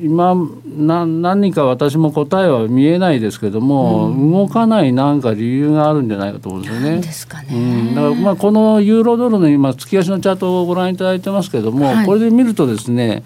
[0.03, 6.99] 今な何か私も答えは見えないですけども、うん、動かないなんか理由があるんじゃないかと思うんですよね。
[6.99, 13.23] ですかね、うん、だからまあこのユーロドルの今月足のチャートをご覧いただいてますけども、はい、これで見るとですね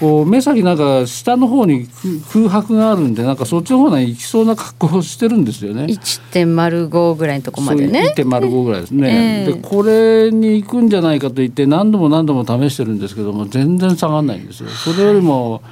[0.00, 1.88] こう目先なんか下の方に
[2.32, 5.84] 空白があるんでなんかそっちの方に行きそうな格好をしてるんですよね。
[5.84, 8.12] 1.05ぐらいのとこまでね。
[8.16, 9.44] 1.05ぐらいですね。
[9.46, 14.68] えー、でこれに行くんじゃないかと言って何度も何度も試してるんですけども全然下がらないんですよ。
[14.70, 15.62] それよりも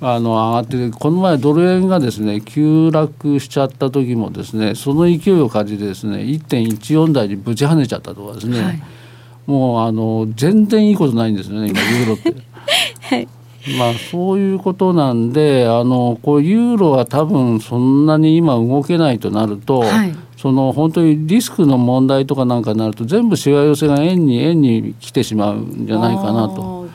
[0.00, 8.82] あの上がってこの前ドル円がですね急落しちゃった時もですねその勢いを感じてですね1.14台にぶち跳ねちゃったとかですね、はい、
[9.46, 12.34] もうあの全然いいことないんですよね今ユーロって。
[13.00, 13.28] はい
[13.78, 26.88] まあそういうことなんであのこうユーロは多分そんなに今動けないとなると、はい、その本当にリスクの問題とかなんかになると全部しわ寄せが円に円に来てしまうんじゃないかなと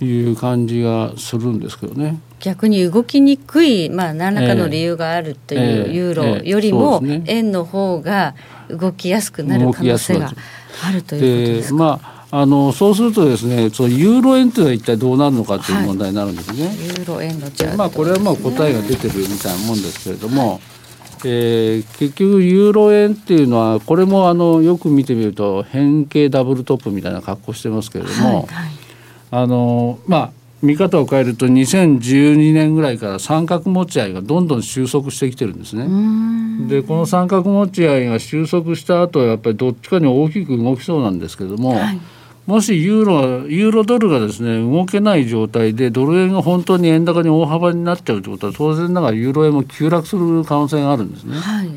[0.00, 2.18] いう感じがするんですけどね。
[2.40, 8.34] 逆に動きにくい、まあ、何らかの理由があるというユーロよりも円の方が
[8.68, 10.32] 動きやすくなる可能性が
[10.84, 11.74] あるということですか？
[11.76, 16.66] まああのそうするとですね、そのユーロ円というのは一体どうなるのかという問題になるんですね。
[16.66, 20.60] はい、ユーロ円のチャート、まあこれはまあ答えが出てるみたいなもんですけれども、はい、
[21.26, 28.46] えー、結局ユーロ円っていうのはこれもあのよく見てみると変形ダブルトップみたいな格好してますけれども、はいはい、
[29.30, 35.86] あのまあ見方を変えると2012年ぐらいから三角持ち合いがどんどん収束してきてるんですね。
[36.66, 42.00] でこの三角持ち合いが収束した後はやっぱりどっちかに大きく動きそうなんですけども、はい、
[42.46, 51.36] もしユーロユーロドルがですね動けない状態でドル円が本当に円高に大幅になっちゃうということは当然ながらユーロ円も急落する可能性があるんですね。
[51.36, 51.68] はい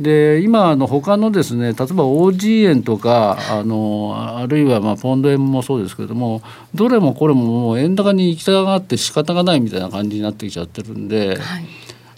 [0.00, 6.42] で今あの他のですね例えば OG 円とかあのあるいはまあポンド円もそうですけれども
[6.74, 11.66] どれもこれももう円高に行きたがって仕方がないみたいな感じになってきちゃってるんで、はい、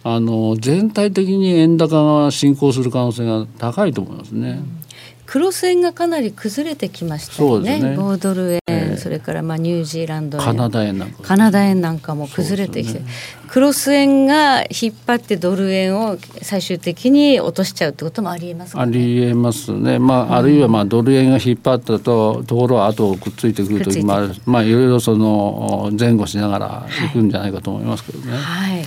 [0.04, 4.50] あの全体的に円高が進行する可能性が高いと思いますね。
[4.50, 4.83] うん
[5.26, 7.80] クロス円がかなり崩れてきましたよね。
[7.80, 7.96] ね。
[7.96, 13.06] 5ドル円、えー、それからまあニュージーランド円、カナダ円なんか、カナダ円なんかも崩れてきて、ね、
[13.48, 19.98] クロス円が引っ張ってドル円を最終的に落としちゃうってこともありえますか、ね、ありえますね。
[19.98, 28.32] まあ、うん、あるいはまあドル円が引っ張ったとところは後をくっついてくるときもある、まあいろいろその前後しながらいくんじゃないかと思いますけどね。
[28.32, 28.86] はい、はい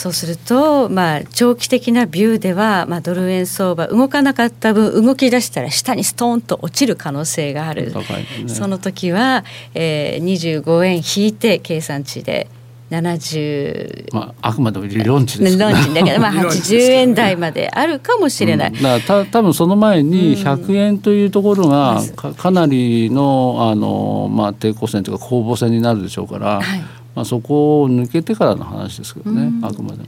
[0.00, 12.48] そうすると、まあ、長期的なビューでは、まあ、ドル円相場動かなかった分動き出したら下にストーンと落ちる可能性がある、ね、その時は、えー、25円引いて計算値で
[12.90, 30.04] 70まああくまでも理論値です論値だけどまあ80円台まであるかもしれない、うん、だた多分その前に100円というところがかかなりのあの、まあ、抵抗線というか攻防戦になるでしょうから、はいまあ、そこを抜けてからの話ですけどね、あくまでも。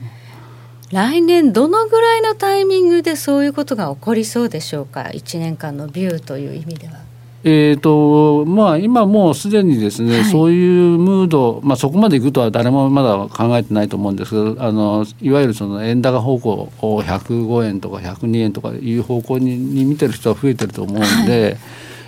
[0.92, 6.94] 来年どのぐらいのタイミングでそういうことが起こりそうでしょうか？1年間のビューという意味では。
[7.44, 21.42] えーとまあ、今もうすでにですね、はい、そういうムード、まあ、そこまでいくとは誰もまだ考えてないと思うんですけどあのいわゆるその円高方向を105円とか102円とかいう方向にに見てる人は増えてると思うんで。
[21.42, 21.56] はい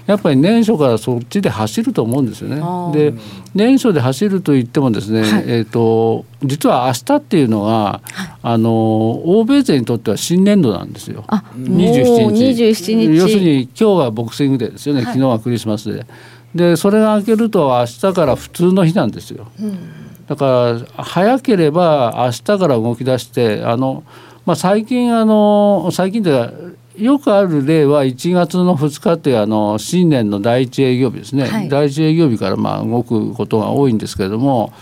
[0.06, 2.60] やっぱり年初からそっちで走ると思うんですよね。
[2.92, 3.14] で
[3.54, 11.24] 年初で走ると言ってもですね、はい、えーと、実は明日っていうのは、はい、あの欧米勢にとっては新年度なんですよ。
[11.28, 16.06] 27日 ,27 日要するに今日はボクシングデーですよね、昨日はクリスマスで。
[16.54, 19.48] でそれが明けると明日から普通の日なんですよ。
[19.58, 19.78] うん、
[20.26, 24.04] だから早ければ明日から動き出してあの、
[24.46, 26.50] まあ、最近あの最近で
[26.96, 34.72] よくある例は1月の2日ってあの新年の第一営業日ですね、はい、第一営業日からまあ動くことが多いんですけれども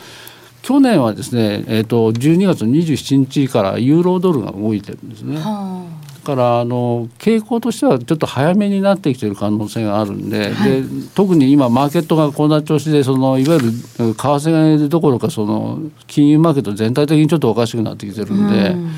[0.60, 5.36] 去年はですね、えー、と12月27日からユーロドルが動いてるんですね。
[5.36, 18.68] はあだからあの傾向としてはちょっと早めになってきている可能性があるんではい、で特に今マーケットがこんな調子でそのいわゆる為替どころかその金融マーケット全体的にちょっとおかしくなってきてるんで。
[18.70, 18.90] うん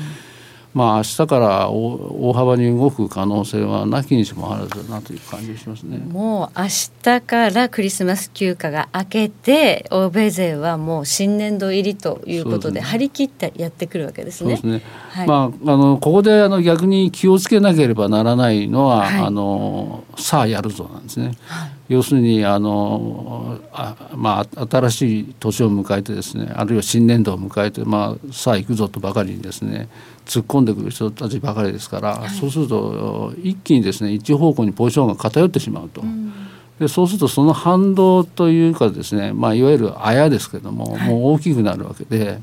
[0.75, 5.99] まあ明日から大幅に動く可能性はなきにしもあらずなという感じがしますね。
[5.99, 6.65] もう明
[7.01, 14.57] 日からクリスマス休暇が明けて欧米勢はもう新年度入りということで張り切ってやってくるわけですね。
[14.57, 14.91] そうですね。
[15.11, 21.31] はい、まああのここであの逆に気をつけなければならないのは、はい、あのさあやるぞなんですね。
[21.45, 29.87] はい要するにあのあ、まあ、新しい年を迎えてですねあるいは新年度を迎えて、まあ、さあ行くぞとばかりにですね
[30.25, 36.01] 突っ込んでくる人たちばかりですから、はい、そうすると一気にですね一方向にポジションが偏ってしまうと。
[36.01, 36.33] うん。
[36.79, 42.41] でそうするとその反動というかですね、まあ、いわゆるあやですけども、もう大きくなるわけで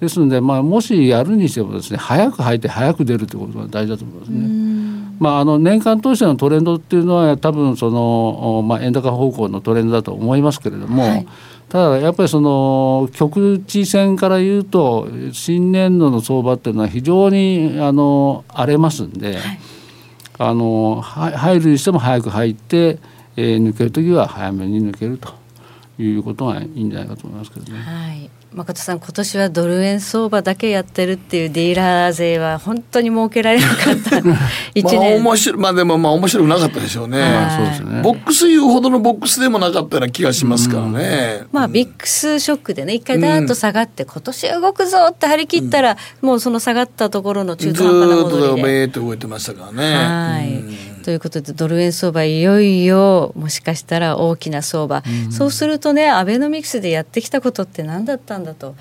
[0.00, 4.70] ですので、まあ、もしやるにしてもですね早く入って早く出るということが大事だと思いますね。
[5.20, 11.26] まあ、あの年間通してのトレンドっていうのは多分その、まあ、円高方向のトレンドだと思いますけれども、はい
[11.70, 19.60] ただやっぱりその局地戦から言うと新年度の相場っていうのは非常にあの荒れますんで、はい、
[20.38, 22.98] あの入るにしても早く入って、
[23.36, 25.32] えー、抜ける時は早めに抜けると
[26.02, 27.78] いうことがいいんじゃないかと思いますけどね。
[27.78, 34.18] はい誠さん今年はドル円相場だけやってるっていうディーラー勢は本当に儲けられなかった。
[34.74, 34.98] 一年。
[34.98, 38.02] まあ面白まあでもまあ面白くなかったでしょうね,、そうですね。
[38.02, 49.94] ボックス言うほどのボックスでもなかったような気がしますからね、まあビックスショックでね一回ダーッと下がって、今年動くぞって張り切ったら、もうその下がったところの中途半端な戻りでずっとベーっと動いてましたからね。
[49.94, 58.74] はい、ということでドル円相場いよいよもしかしたら大きな相場、そうするとねアベノミクスでやってきたことって何だったんだと。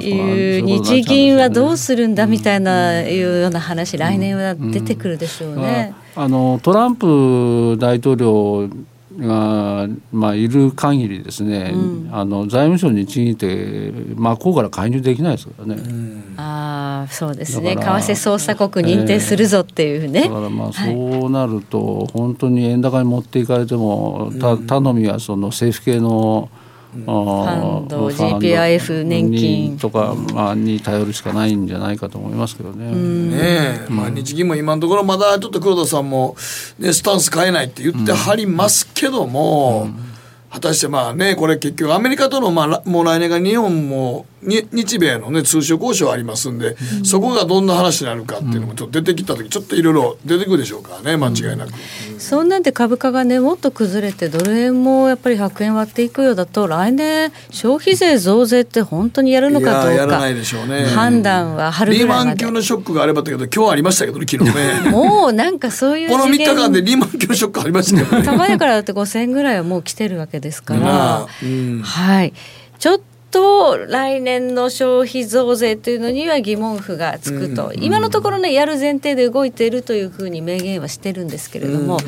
[0.00, 5.94] いう日銀はどうするんだみたいないうような話、来年は出てくるでしょうね。
[6.16, 8.68] あのトランプ大統領
[9.18, 15.82] が、まあ、いる限りですね、うん、あの財務省に日銀って真っ向から介入できないですからね。
[16.36, 17.74] ああそうですね。
[17.74, 20.22] 為替操作国認定するぞっていうね。
[20.24, 26.48] えー、だからまあそうなると、本当に円高に持っていかれても、た頼みはその政府系の
[26.96, 29.78] ンド GPIF 年金。
[29.78, 32.90] とか、まあ、に頼るしかないんじゃないかと思いますけどね。
[32.90, 36.36] ねまあ、日銀も今のところまだちょっと黒田さんも、
[36.78, 39.88] ね、スタンス変えないって言ってはりますけども。
[40.52, 51.72] 果たしてまあねこれ結局アメリカとのまあもう来年が日本も日米のね通商交渉ありますんで、うん、そこがどんな話になるかっていうのもちょっと出てきた時ちょっといろいろ出てくるでしょうからね間違いなく、
[52.12, 60.86] うん、そんなんで株価がねもっと崩れてドル円もやっぱり100円割っていくようだと来年消費税増税って本当にやるのかどうかやらないでしょうね。
[60.86, 62.20] 判断は春ぐらいまで。
[62.20, 64.90] リーマン級のショックがあればだけど今日ありましたけどね昨日ね。
[64.90, 68.22] もうなんかそういうこの3日間でリーマン級のショックありましたよね。
[68.24, 72.32] 玉からだって5000円ぐらいはもう来てるわけですから、うん、はい。
[72.78, 73.00] ちょっ
[73.30, 81.98] と来年の消費増税というのには疑問符がつくと、うん、今のところねやる前提で動いているというふうに明言はしてるんですけれども、うん、ま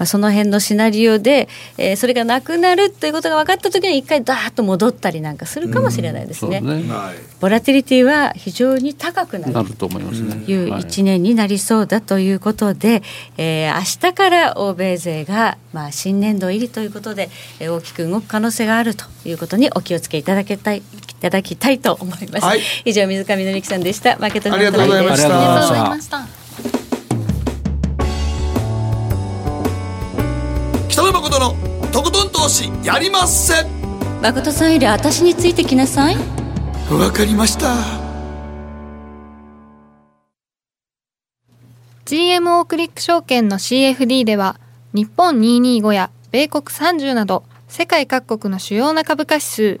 [0.00, 6.60] あ、その辺のシナリオで、えー、それがなくなるということが分かった時に一回ダーッと戻ったりなんかするかもしれないですね。
[6.62, 6.94] うん、ね
[7.40, 9.70] ボラティリティは非常に高くなる。
[9.74, 10.44] と思いますね。
[10.46, 13.02] いう一年になりそうだということで、はい、
[13.38, 20.82] えー、明日から欧米勢がまあ新年度入りということで、えー、大きく動く可能性があるということにお気をつけいただけたいい
[21.20, 24.16] ただきたいと思います、はい、以上水上のりきさんでした。
[24.18, 25.28] マーケットありがとうございました。
[25.28, 26.40] ありがとうございました。
[30.88, 31.54] 北野誠の
[31.92, 33.66] とことん投資やりません。
[34.22, 36.16] 誠さんより私についてきなさい。
[36.90, 37.74] わかりました。
[42.06, 44.58] GMO クリック証券の CFD では
[44.92, 49.80] 日本225や米国30など世界各国の主要な株価指数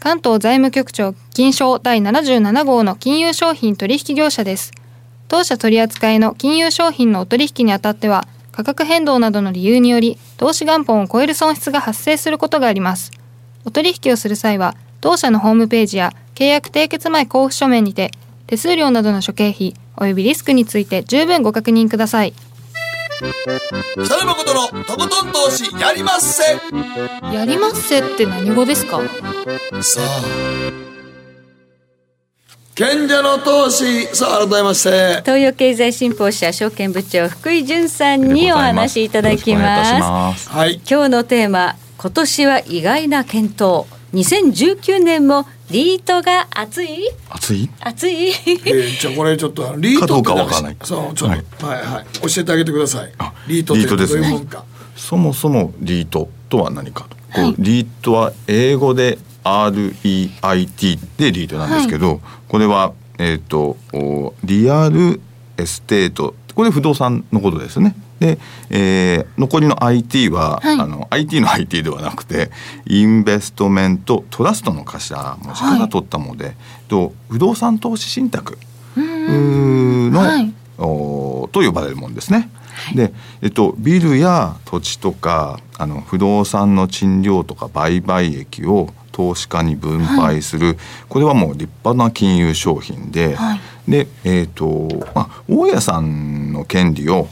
[0.00, 4.70] 関東財務局長金賞第77号の金融商品取引業者です。
[5.26, 13.10] 当社取扱いの金融商品のお取引にあたっては、価格変動などの理由により、投資元本を超える損失が発生することがあります。
[13.64, 18.12] お取引をする際は、当社のホームページや契約締結前交付書面にて、
[18.46, 22.34] 手数料などの諸経費及びリスクについて十分ご確認ください。
[23.18, 23.26] 北
[24.18, 26.44] 野誠のとことん投資やりまっせ。
[27.34, 29.00] やりまっせって何語ですか？
[29.82, 30.22] さあ
[32.76, 34.06] 賢者の投資。
[34.14, 35.20] さあ改めまして。
[35.22, 40.48] 東洋経済新報社証券部長福井潤さんにお話しいただきます。
[40.48, 43.86] はい、今日のテーマ今年は意外な検討。
[44.14, 47.10] 2019年もリートが熱い？
[47.30, 47.68] 熱い？
[47.80, 50.76] 熱い、えー、じゃあこれちょっとリートかどうかわからない。
[50.82, 52.06] そうちょっと、はい、はいはい。
[52.20, 53.12] 教えてあげてください。
[53.46, 54.64] リートってどういうもんか、ね、
[54.96, 63.76] そもそもリートとは何かと、はい、リートは英語で REIT でリートなんですけど、はい、これはえっ、ー、と
[64.44, 65.20] Real
[65.56, 66.34] Estate。
[66.54, 68.38] これ不動産のことですねで、
[68.70, 72.50] えー、残りの IT は、はい、あの IT の IT ではなくて
[72.86, 76.54] Investment Trust の頭文字から取ったもので、はい、
[76.88, 78.58] と不動産投資信託
[78.96, 82.50] の、はい、おと呼ばれるものですね。
[82.94, 83.12] で、
[83.42, 90.76] えっと、ビルや土地とかあの不動産の賃料とか売買益を投資家に分配する、はい、
[91.08, 97.28] これはもう立派な金融商品で、はい、で、えーとまあ、大家さんの権利を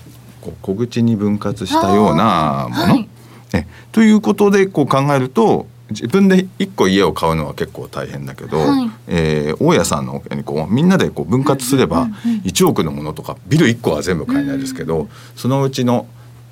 [0.63, 3.09] 小口に分割したようなもの、はい、
[3.53, 12.07] えということでこう考えると自分で一個家を買うのは結構大変だけど、はい、えー、大家さんのにこうみんなでこう分割すれば
[12.45, 16.09] 1億のものとかビル1個は全部買えないですけど、そのうちの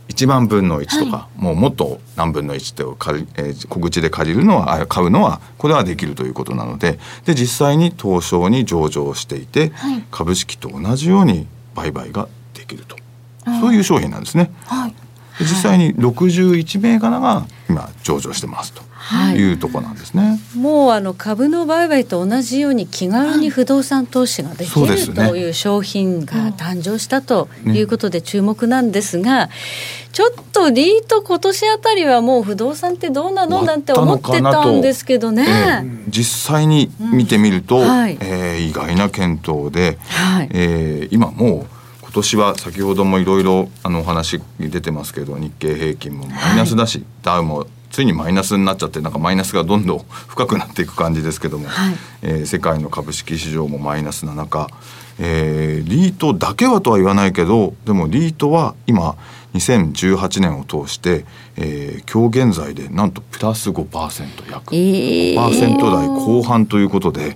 [0.09, 12.97] 1万分の1とか、はい、もうもっと何分の1って借り、えー、小口で借りるのは買うのはこれはできるということなのでで実際に東証に上場していて、はい、株式と同じように売買ができると
[13.61, 14.51] そういう商品なんですね。
[14.67, 14.95] はい、
[15.41, 18.83] 実際に61銘柄が今上場してますと。
[19.35, 19.53] い。
[19.53, 20.41] うところなんですね。
[20.57, 25.29] もうあの株の売買と同じように気軽に不動産投資ができるそうですね。
[25.29, 29.51] という商品が誕生したということで注目なんですが、
[30.13, 35.45] ちょっとリート今年あたりはもう不動産ってどうなのなんて思ってたんですけどね。
[35.47, 36.05] ええ。
[36.09, 37.89] 実際に見てみると、うん。
[37.89, 38.17] はい。
[38.21, 40.49] えー意外な検討で、はい。
[40.53, 41.74] えー今もう
[42.15, 49.99] 今年は先ほどもいろいろあのお話出てますけど日経平均もマイナスだし、ダウもついにマイナスになっちゃってなんかマイナスがどんどん
[50.29, 54.69] 深くなっていく感じですけども、はいえー世界の株式市場もマイナスな中、
[55.19, 59.17] えーリートだけはとは言わないけどでもリートは今
[59.55, 61.25] 2018年を通して、
[61.57, 64.73] えー今日現在でなんとプラス5%約。
[64.73, 67.35] えー5%台後半ということで、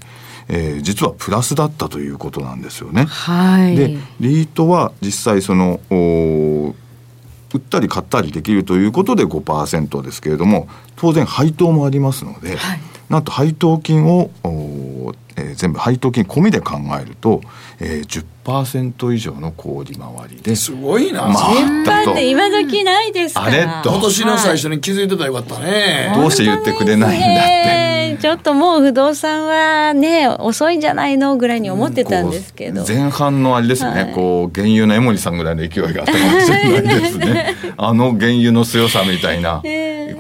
[0.49, 3.05] えー実はプラスだったということなんですよね。
[3.05, 3.77] はい。
[3.77, 17.41] でリートは実際その売ったり買ったりできるということで5%ですけれども当然配当もありますので、はいなんと配当金を、えー全部配当金込みで考えると、
[17.81, 20.73] えー、10%以上の小売り回りです。
[20.73, 23.43] ごいな、まあ10番って今時ないですか？
[23.43, 23.47] ら。
[23.47, 23.83] あれ？
[23.85, 27.37] と今年の最初に気づいてたらよかったね、どうして言ってくれないんだって。
[27.37, 27.89] ねえ
[28.21, 34.13] ちょっともう不動産はね遅いんじゃないのぐらいに思ってたんですけど、前半のあれですね、はい。
[34.13, 37.55] こう原油の江森さんぐらいの勢いがあったかもしれないですね。
[37.77, 39.63] あの原油の強さみたいな、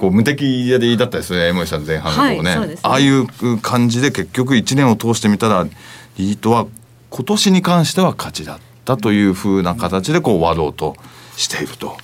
[0.00, 2.76] こう無敵でだったですね江森さん前半のこうね,、はいね。
[2.82, 3.26] ああいう
[3.60, 5.66] 感じで結局1年を通してみたら
[6.18, 6.66] リートは
[7.10, 10.96] 今年に関しては勝ちだったというふうな形でこう終わろうと
[11.36, 11.96] していると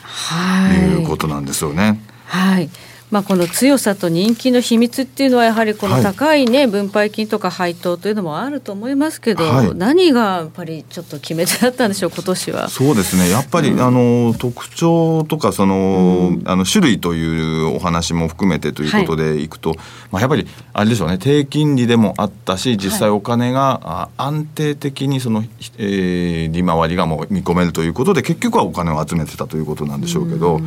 [0.72, 2.00] いうことなんですよね。
[2.26, 2.70] はい。
[3.15, 6.03] まあ、この強さと人気の秘密っていうのはやはりこのはい。
[6.03, 9.71] 高いね、分配金とか配当というのもあると思いますけど、はい。
[9.77, 12.69] 何がやっぱりちょっと決め手だったんでしょう今年は？
[12.69, 13.31] そうですね。
[13.31, 17.25] やっぱり、あの特徴とかその,、あの種類とい
[17.62, 19.49] うお話も含めてということでい。
[19.49, 19.77] くと、
[20.11, 21.19] まあ、やっぱりあれでしょうね。
[21.19, 25.45] 低金利でもあったし実際お金が、あ安定的にその、
[25.79, 30.61] えー利回りがもう見込めるということで結局はお金を集めてたということなんでしょうけど、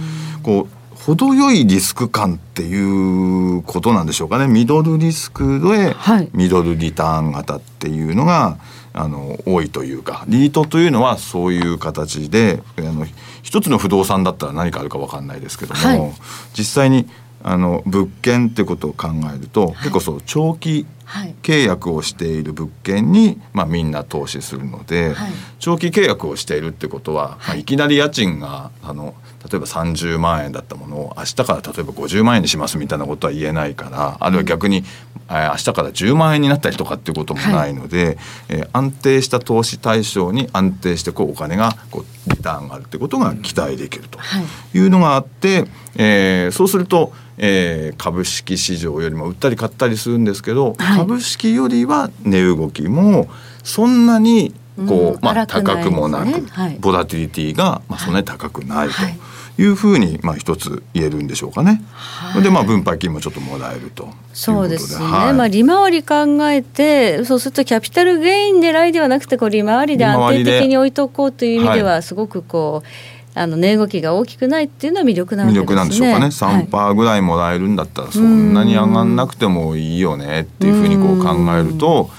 [0.44, 0.78] こう
[1.08, 4.48] 程よいリスク感っていうことなんでしょうかね。
[4.48, 6.30] ミドルリスクではい。
[6.34, 8.58] ミドルリターン型っていうのが
[8.92, 10.26] あの多いというか。
[10.28, 13.08] リートというのはそういう形であの
[13.42, 16.14] 一つの不動産だったら何かあるか分かんないですけども、はい。
[16.54, 17.08] 実際に
[17.42, 20.86] あの物件ってことを考えると、結構そう長期はい。
[21.42, 25.32] 契約をしている物件に、まあ、みんな投資するので、はい。
[25.60, 29.16] 長期契約をしているってことは、まあ、いきなり家賃があの
[29.50, 44.20] 例えば30万円だったものを明日から例えば50万円にしますみたいなことは言えないからあるいは逆に、えー明日から10万円になったりとかっていうこともないので、えー安定した投資対象に安定してこうお金がこうリターンがあるってことが期待できると。
[44.20, 44.78] はい。
[44.78, 53.30] いうのがあって、えーそうすると、えー株式市場よりも売ったり買ったりするんですけど、はい株式よりは値動きも
[53.64, 59.18] そんなにこう、うんまあ、高くもなく、ボラティリティが、まあ、そんなに高くないはい
[59.58, 61.82] というふうに、まあ、一つ言えるんでしょうかね。
[61.96, 62.44] はい。
[62.44, 65.34] でまあ分配金もちょっともらえるとそうですね、はい。
[65.34, 66.16] まあ利回り考
[66.52, 72.88] えてそうするとキャピタルゲイン狙いではなくてこう利回りで安定的に置いとこうという意味ではすごくこう、
[73.38, 75.76] あの値動きが大きくないっていうのは魅力なわけ魅ですね。
[75.76, 76.22] 力なんでしょうかね。
[76.22, 76.66] はい。
[76.66, 82.10] 3パーぐらいもらえるんだったらそんなに上がんなくてもいいよねっていうふうにこう考えると、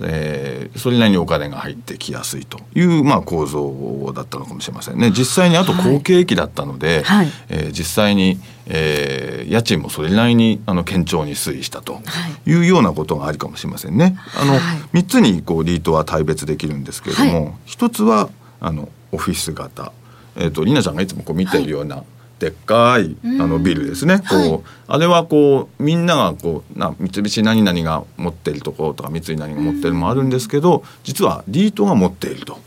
[0.00, 5.10] えーそれなりにお金が入ってきやすいという、まあ、構造だったのかもしれませんね。
[5.10, 7.28] 実際にあと好景気だったので、はい。
[7.48, 12.00] えー実際に、えー家賃もそれなりにあの堅調に推移したとは
[12.46, 12.50] い。
[12.50, 14.16] いうようなことがあるかもしれませんね。
[14.36, 14.60] あの、はい。
[14.98, 18.28] 3つにこうリートは大別できるんですけれども、は一つは
[18.60, 19.92] あのオフィス型、
[20.38, 22.04] えっ、とりなちゃんがいつもこう見ているような、
[22.38, 32.58] でっかいあのビルですね、こうあれはこうみんながこうな三菱何々が持っているところとか三井何が持っているのもあるんですけど実はリートが持っていると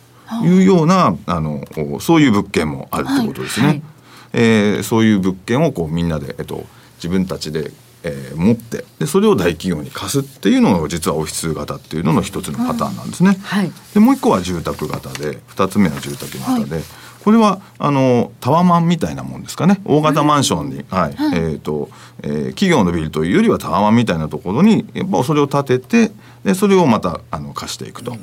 [0.43, 0.61] い。
[0.61, 1.63] うようなあの
[1.99, 3.65] そういう物件もあるということですね。
[3.65, 3.75] はい。
[3.77, 3.83] はい
[4.33, 6.63] えーそういう物件をこうみんなで、えっと、
[6.95, 7.71] 自分たちで、
[8.03, 13.37] えー持ってでそれを大企業に貸すっていうのが実はオフィス型っていうのの一つのパターンなんですね。
[13.41, 13.71] はい。
[13.93, 16.81] でもう一個は住宅型で二つ目は住宅型で、
[17.23, 19.79] これはあのタワマンみたいなもんですかね。
[19.85, 21.11] 大型マンションに、はい。
[21.11, 21.89] えーと
[22.23, 26.11] えー企業のビルというよりはタワマンみたいなところにやっぱそれを建てて
[26.43, 28.15] でそれをまたあの貸していくと、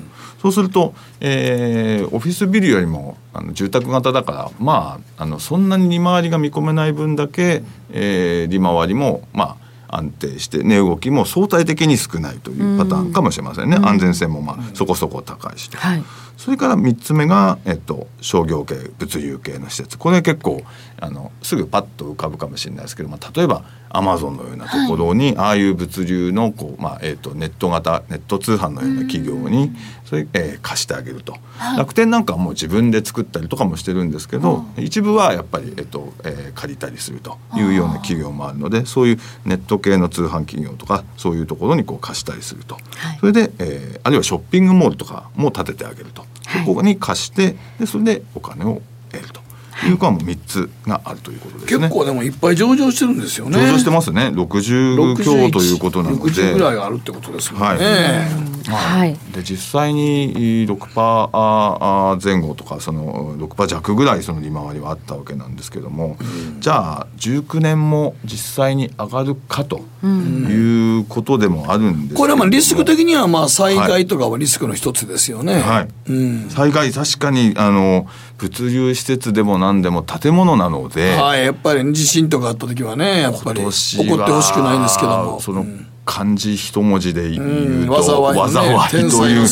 [0.43, 9.57] そうすると、えーオフィスビルよりもあの住宅型だからまああのそんなに利回りが見込めない分だけ、えー利回りもま
[9.89, 15.79] あ安定して値動きも相対的に少ないというパターンかもしれませんね、安全性もまあそこそこ高いしと。
[15.79, 16.03] はい
[16.39, 19.99] それから3つ目が、えっと、商業系物流系の施設。
[19.99, 20.63] これ結構
[21.01, 29.73] あのすぐパッと浮かぶかもしれないですけど、まあ、例えばアマゾンのようなところに、ああいう物流のこう、まあえっとネット型ネット通販のような企業に
[30.05, 31.35] それ、えー貸してあげると、
[31.77, 37.63] 楽天なんかはもう自分で作ったりとかもしてるんですけど、一部はやっぱり、えっとえー借りたりするとい。
[37.63, 42.77] うような企業もあるのでそういうネット系の通販企業とかそういうところにこう貸したりすると、
[43.21, 46.25] それで、えーあるいはショッピングモールとかも建ててあげると、
[46.55, 48.81] でここに貸してでそれでお金を
[49.11, 49.41] 得ると。
[49.87, 49.93] い。
[49.93, 51.79] うかも3つがあるということですね。
[51.85, 53.59] 結構でもいっぱい上場してるんですよね。
[53.59, 54.33] 上場してますね。
[54.35, 56.23] 60強ということなので。
[56.23, 59.17] 60ぐらいあるってことですもんね、はいはい。
[59.33, 60.91] で実際に6%
[61.33, 66.17] あ前後とかその6%弱ぐらいその利回りはあったわけなんですけども、
[66.61, 72.21] じゃあ19年も実際に上がるかということでもあるんですけども。
[72.21, 75.89] これはまあリスク的にはまあ災害とかはリスクの一つですよね、はい。
[76.11, 76.51] うん。
[76.51, 78.07] 災害確かにあの
[78.39, 85.65] 物流施設でも何でも建物なので、はいやっぱり地震とかあった時はねやっぱり今起こってほしくないんですけどもその
[86.09, 89.05] 漢字一文字で言うと、うん災いとい。
[89.05, 89.47] う天災の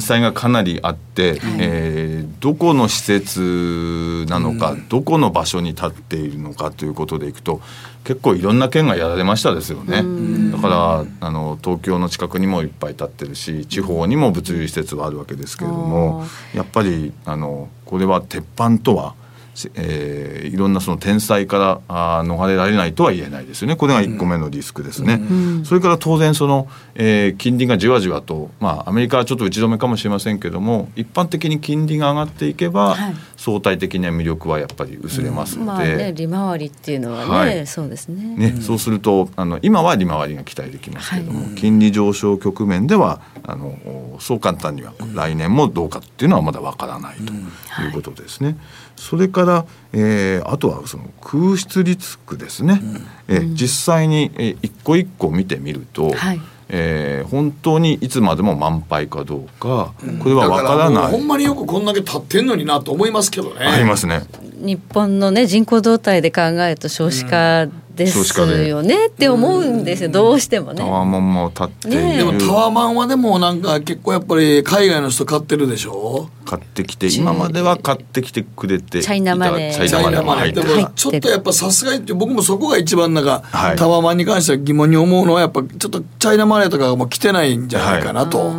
[0.00, 7.60] 災がかなりあって、えーどこの施設なのか、どこの場所に立っているのかということでいくと
[8.04, 10.04] 結構いろんな県がやられましたですよね、
[10.52, 16.24] だからあの東京の近くにもいっぱい立ってるし地方にも物流施設はあるわけですけれども、
[16.54, 19.14] やっぱりあのこれは鉄板とは
[19.74, 23.76] えーいろんなその天災からあー逃れられないとは言えないですよね。
[23.76, 25.20] これが1個目のリスクですね、
[25.64, 33.14] それから当然その、えー金利がじわじわと、まあ、アメリカはちょっと打ち止めかもしれませんけども一般的に金利が上がっていけば、はい。
[33.36, 35.66] 相対的な魅力はやっぱり薄れますので。
[35.66, 37.66] まあね利回りっていうのはね、はい。
[37.66, 38.34] そうですね。
[38.36, 47.32] ね、そうするとあの今は利回りが期待できますけれども、金利上昇局面ではあのそう簡単には来年もどうかっていうのはまだわからないと
[47.82, 48.56] いうことですね。
[48.98, 52.82] それから、えーあとはその空室リスクですね、
[53.28, 56.40] えー実際に、えー一個一個見てみると、はい。
[56.70, 59.92] えー本当にいつまでも満杯かどうか
[60.22, 61.12] これはわからだない。
[61.12, 63.64] ほんまによくこんだけ立ってんのになと思いますけどね。
[63.66, 64.22] ありますね。
[64.58, 69.06] 日本のね人口動態で考えると少子化ですよね。
[69.06, 70.78] って思うんですよ、どうしてもね。
[70.78, 72.18] タワマンも立っている、ねえ。
[72.18, 76.28] でもタワマンはでもなんか結構やっぱり海外の人買ってるでしょ？
[76.44, 79.72] 買ってきて今までは買ってきてくれてチャイナマネー。
[79.72, 83.76] チャイナマネーでもちょっとやっぱさすがにって僕もそこが一番なんか、はい。
[83.76, 88.52] タワマンに関しては疑問に思うのはやっぱちょっとチャイナマネーとかがもう来てないんじゃないかなと、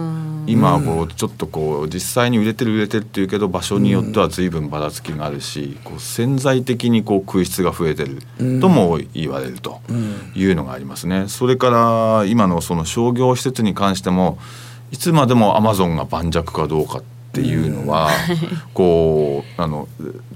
[0.51, 8.21] 今はこうちょっとこう実際に売れてる売れてるっていうけど場所によっては随分ばらつきがあるし、こう潜在的にこう空室が増えてる
[8.59, 9.81] とも言われると
[10.35, 11.25] いうのがありますね。
[11.27, 14.37] それから今のその商業施設に関しても
[14.91, 18.09] いつまでもアマゾンが盤石かどうかっていうのは、
[18.73, 19.87] こうあの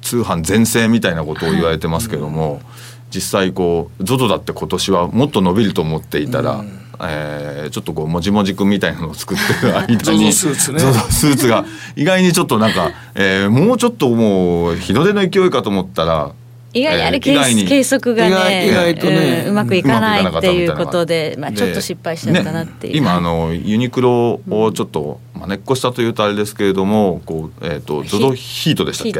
[0.02, 2.62] 通販全盛みたいなことを言われてますけども、
[3.10, 6.64] 実際こう ZOZO だって今年はもっと伸びると思っていたら、
[7.02, 10.84] えーちょっとこうもじもじくんみたいなのを作ってる間に ZOZO スーツね。
[10.84, 11.66] ZOZO スーツが。
[11.96, 16.32] 意外にちょっとなんか、えーもうちょっともう日の出の勢いかと思ったら
[16.74, 29.20] 意外にあれ、えー計測がね意外とねうんうまくいかないっていうことで、まあ、でちょっと失敗しちゃったなっていう、ね今あのユニクロをちょっとまねっこしたというとあれですけれどもこう、えー、とゾゾヒートでしたっけ？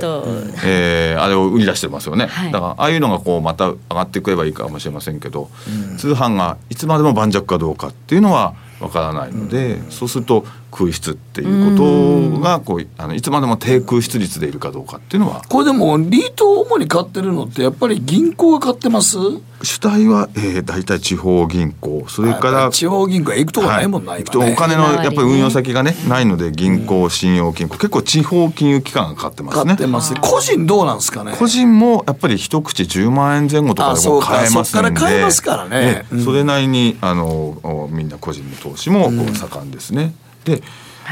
[0.66, 2.52] えーあれを売り出してますよね、はい。
[2.52, 5.50] だからああいうのがこうまた上がってくればいいかもしれませんけど、
[5.98, 15.44] 通販がいつまでも盤石かどうかっていうのはわからないので、そうすると空室っていうことがこうあのいつまでも低空室率でいるかどうかっていうのは。
[15.48, 19.18] これでもリートを主に買ってるのってやっぱり銀行が買ってます？
[19.62, 22.06] 主体は、えー、大体地方銀行。
[22.10, 24.24] それから地方銀行へ行くとこないもんな、はい。
[24.24, 24.54] 今ね。
[24.54, 27.70] お金のやっぱり運用先がねないので銀行信用金。
[27.70, 29.64] 庫結構地方金融機関が買ってますね。
[29.66, 30.14] 買ってます。
[30.16, 31.36] 個人どうなんですかね？
[31.38, 34.84] 個人もやっぱり一口10万円前後とかでも買えますんで。
[34.84, 36.06] から買えますからね。
[36.12, 36.24] うん。
[36.26, 37.26] それなりにあの
[37.64, 40.14] おみんな個人の投資もこう盛んですね。
[40.46, 40.62] で、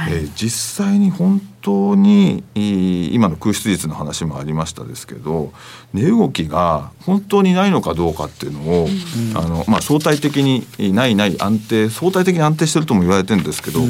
[0.09, 5.51] えー実際に本当にいい今の空室率の話もありましたですけど
[5.93, 8.87] 値動きが本当にないのかどうかっていうのを、
[9.35, 13.81] あのまあ、相対的にないない安定相対的に安定してるとも言われてるんですけど、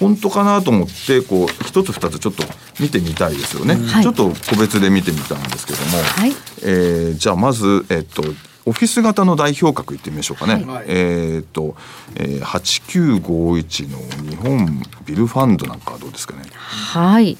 [0.00, 2.44] 本当かなと思ってこう一つ二つちょっと
[2.80, 4.02] 見てみたいですよね、はい。
[4.02, 6.32] ちょっと個別で見てみたんですけども、はい。
[6.62, 8.22] えーじゃあまず、えっと
[8.68, 10.64] オフィス型の代表格いってみましょうかね。
[10.64, 11.74] はいえーっと、
[12.16, 13.98] えー、8951の
[14.30, 16.42] 日本ビルファンドなんかはどうですかね。
[16.52, 17.38] はい。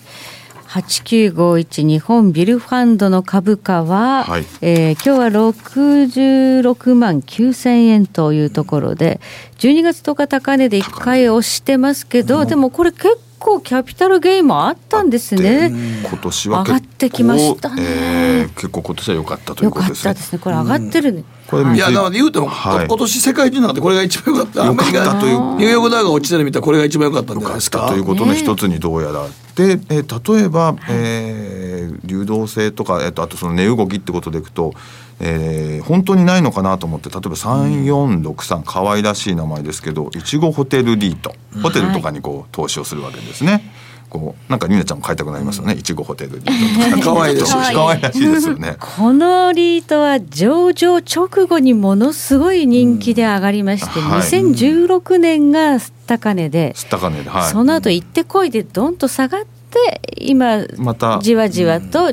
[0.69, 9.21] 8951日本ビルファンドの株価は、はいえー今日は66万9000円というところで
[9.59, 13.28] 12月10日高値で1回押してますけど、でもこれ結構
[13.65, 15.73] キャピタルゲインもあったんですね。
[16.09, 20.15] 今年は上がってきましたねえー結構今年は良かったということですね。
[20.15, 20.39] たですね。
[20.39, 21.25] これ上がってるね。
[21.47, 29.27] これいやだから言うても、はい今年世界中の中でこれが一番良かったアメリカというニューヨーク大学落ちてるみたいこれが一番良かったんじゃないですかということの一つにどうやら、
[29.59, 34.73] で、えー例えば、えー流動性とか、えっとあとその値動きってことでいくと、
[35.21, 43.63] えー本当にないのかなと思って例えば3463可愛らしい名前ですけどいちごホテルリートホテルとかにこう投資をするわけですね。
[44.09, 45.75] こうなんかニナちゃんも買いたくなりますよね。
[45.75, 47.15] いちごホテルリート。
[47.15, 48.77] 可愛いですよ可愛らしいですよね。
[48.81, 57.53] このリートは上場直後にものすごい人気で上がりまして、はい2016年が高値で、高値で、はい。
[57.53, 62.13] その後行ってこいでどんと下がって今またじわじわと、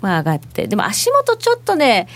[0.00, 2.08] まあ、上がってでも足元ちょっとね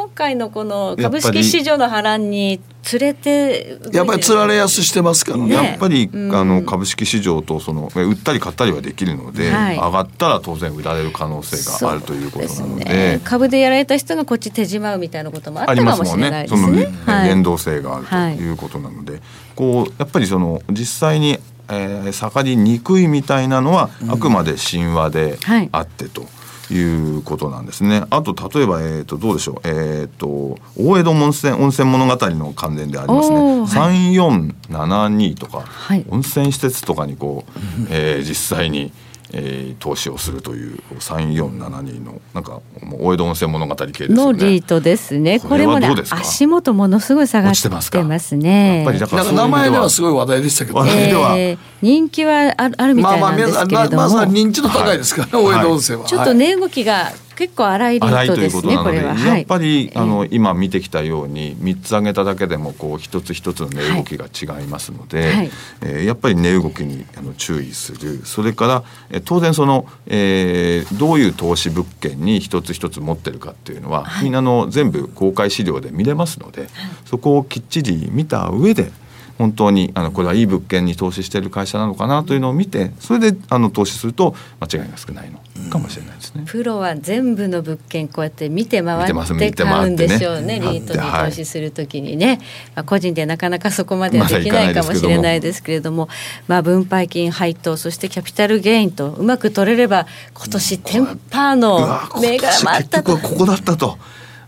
[0.00, 5.48] 今回のこの株式市場の波乱につれてやっぱりつられやすしてますからね。
[5.48, 5.54] ね。
[5.54, 6.34] やっぱり、うん。
[6.34, 9.76] あの株式市場とそのえ売ったり買ったりはできるので、はい。
[9.76, 13.20] 上がったら当然売られる可能性があるということなので。
[13.24, 16.24] 株でやられた人がこっち手締まうみたいなこともあったかもしますもんね。
[16.24, 16.88] れないですそのね。
[17.04, 17.28] はい。
[17.28, 19.20] 連動性があるということなので、
[19.54, 21.38] こうやっぱりその実際に、
[21.68, 25.68] えー下がりにくいみたいなのは、あくまで神話ではい。
[25.70, 26.26] あってと。
[26.74, 28.04] いうことなんですね。
[28.10, 29.60] あと例えばえっ、とどうでしょう。
[29.64, 33.66] えっ、と大江戸温泉温泉物語の関連でありますね。
[33.66, 37.50] 三四七二とか、はい温泉施設とかにこう、
[37.90, 38.92] えー実際に。
[39.32, 44.14] えー投資をするという3472のなんかもう大江戸温泉物語系ですよね。
[44.24, 45.40] のリートですね。
[45.40, 46.20] ここれれもねはどうですか？
[46.20, 47.80] 足元ものすごい下がってま
[48.18, 48.76] すね。
[48.78, 58.62] やっぱりだから名前ではすごい話題でしたけど話題ではえー人気はあるあるみまあまあたいなんで皆さんまあすけれども、まあまあ認知度高いですからね、大江戸温泉は、ちょっと値動きが結構荒いというートですね。
[58.62, 64.26] ことなので、やっぱり、あの今見てきたように3つ上げただけでもこう一つ一つの値動きが
[64.58, 65.50] 違いますので、はい。
[65.80, 68.20] えーやっぱり値動きにあの注意する。
[68.24, 76.68] それから、えー当然その、えーどういう投資物件に一つ一つ持ってるかっていうのは、みんなの全部公開資料で見れますので、
[77.06, 78.92] そこをきっちり見た上で
[79.40, 86.44] 本当にあのこれはいい物件に投資している会社なのかなというのを見てそれであの投資すると間違いが少ないのかもしれないですね。
[86.46, 91.30] プロは全部の物件こうやって見て回って買うんでしょうね買ってリートにはい。
[91.30, 92.38] 投資するときにね、
[92.74, 96.10] まあ、個人でなかなかそこまではできないかもしれないですけれども、
[96.46, 103.16] まあ、分配金配当そしてキャピタルゲインとうまく取れれば今年テンパーのうわ銘柄もあったと。
[103.16, 103.96] ここだったと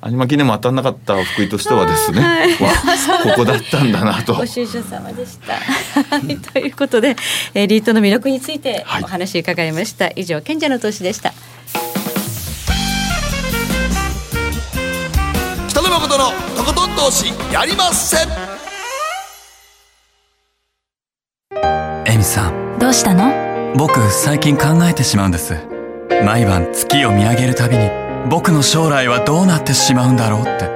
[0.05, 2.53] 有馬記念も当たんなかった福井としてはですね、はい。
[2.55, 2.57] わ
[3.22, 4.34] ここだったんだなと。
[4.34, 5.55] ご愁傷様でした。
[5.55, 6.36] はい。
[6.53, 7.14] ということで、
[7.55, 9.05] えーリートの魅力についてはい。
[9.05, 10.11] お話伺いました。
[10.16, 11.32] 以上賢者の投資でした。
[15.68, 18.16] 北野誠のとことん投資やりませ。
[18.16, 18.28] ん
[22.07, 22.78] エミさん。
[22.80, 23.32] どうしたの？
[23.76, 25.55] 僕最近考えてしまうんです。
[26.24, 30.70] 毎晩月を見上げるたびに僕の将来はどうなってしまうんだろうって。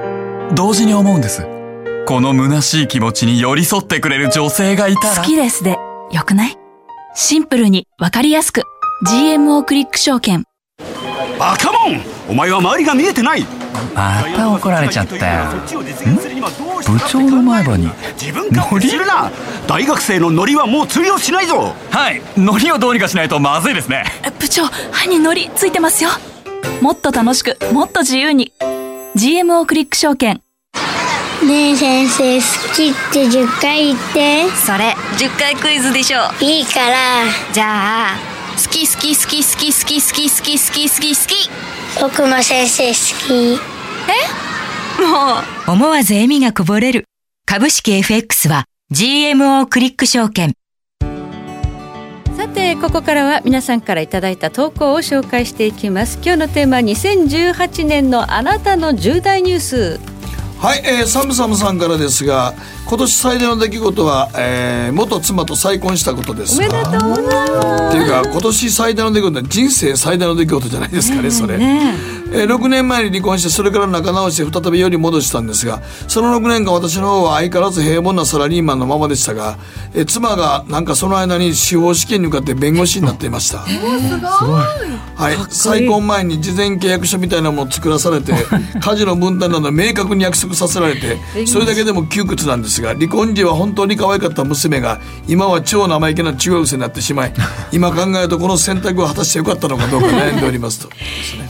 [0.53, 1.45] 同時に思うんです。
[2.05, 5.21] この虚しい気持ちに寄り添ってくれる女性がいたら。
[5.21, 5.77] 好きですで
[6.11, 6.57] よくない？
[7.15, 8.63] シンプルにわかりやすく。
[9.07, 10.43] GMO クリック証券。
[11.39, 12.01] バカモン！
[12.29, 13.45] お前は周りが見えてない！
[13.93, 15.45] また怒られちゃったよ。
[16.87, 17.89] 部長の前歯に
[18.19, 19.31] 自分勝手するな
[19.67, 21.73] 大学生のノリはもう通用しないぞ。
[21.91, 22.21] はい。
[22.37, 24.03] ノリをどうにかしないとまずいですね。
[24.23, 26.11] え部長歯にノリついてますよ
[26.81, 28.53] もっと楽しくもっと自由に。
[29.15, 30.41] GMO クリック証券。
[31.45, 34.49] ねえ先生好きって10回言って。
[34.55, 36.19] それ10回クイズでしょ。
[36.41, 37.23] いいから。
[37.53, 38.15] じゃあ
[38.55, 41.49] 好き好き好き好き好き好き好き好き好き好き。
[42.01, 42.93] 僕も先生好
[43.27, 43.59] き。
[45.01, 45.71] もう。
[45.71, 47.05] 思わず笑みがこぼれる。
[47.45, 50.49] 株式 FX は GMO クリック証券。
[50.49, 50.55] さ
[52.57, 56.17] てここからは皆さんからいただいた投稿を紹介していきます。
[56.23, 59.99] 今日のテーマ2018年のあなたの重大ニュース。
[60.59, 62.55] はい、えー、サムサムさんからですが
[62.87, 66.57] 今年最大の出来事は、えー、元妻と再婚したことです。
[66.57, 67.87] おめでとうございます。
[67.89, 71.95] っていうか今年最大の出来事は人生最大の出来事じゃないですかねそれ、ね
[72.31, 72.43] え。
[72.43, 79.57] ー6年前に離婚してそれから仲直して再びより戻したんですがその6年間私の方は相変わらず平凡なサラリーマンのままでしたが、
[79.93, 83.59] えー妻がなんかその間に司法試験に向かって弁護士になっていました。
[85.17, 88.33] はい、再婚前に事前契約書みたいなものを作らされて
[88.79, 91.17] 家事の分担など明確に約束させられて
[91.47, 97.33] それだけでも窮屈なんですが離婚時は本当に可愛かった娘が今は超生意気な中学生になってしまい
[97.71, 100.89] 今考えるとこの選択を果たしてよかったのかどうか悩んでおりますと。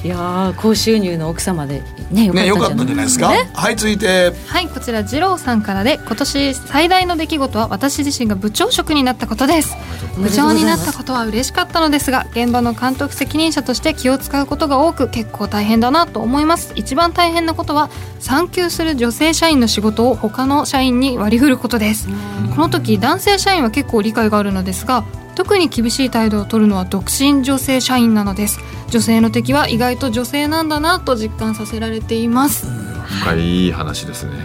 [0.03, 4.33] いやー高収入の奥様でねねよかったんじゃないですか、ね、はい続いて。
[4.47, 9.75] はいこちら二郎さんからで今年最大の出来事は私自身が部長職になったことです。
[10.17, 16.73] 部長になったことは嬉しかったのですが現場の監督責任者として気を使うことが多く結構大変だなと思います。
[16.75, 22.07] 一番大変なことは産休する女性社員の仕事を他の社員に割り振ることです。
[22.55, 25.03] この時男性社員は結構理解があるのですが
[25.35, 28.59] 特に厳しい態度を取るのは独身女性社員なのです。
[28.89, 32.65] 女性の敵は意外と女性なんだなと実感させられています。
[33.07, 34.31] 深い話ですね。
[34.33, 34.35] い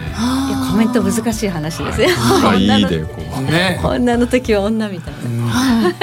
[0.51, 3.41] やコメント難しい話ですよ、はい、深いでこう。
[3.43, 3.79] ね。
[3.83, 5.93] 女の時は女みたいな、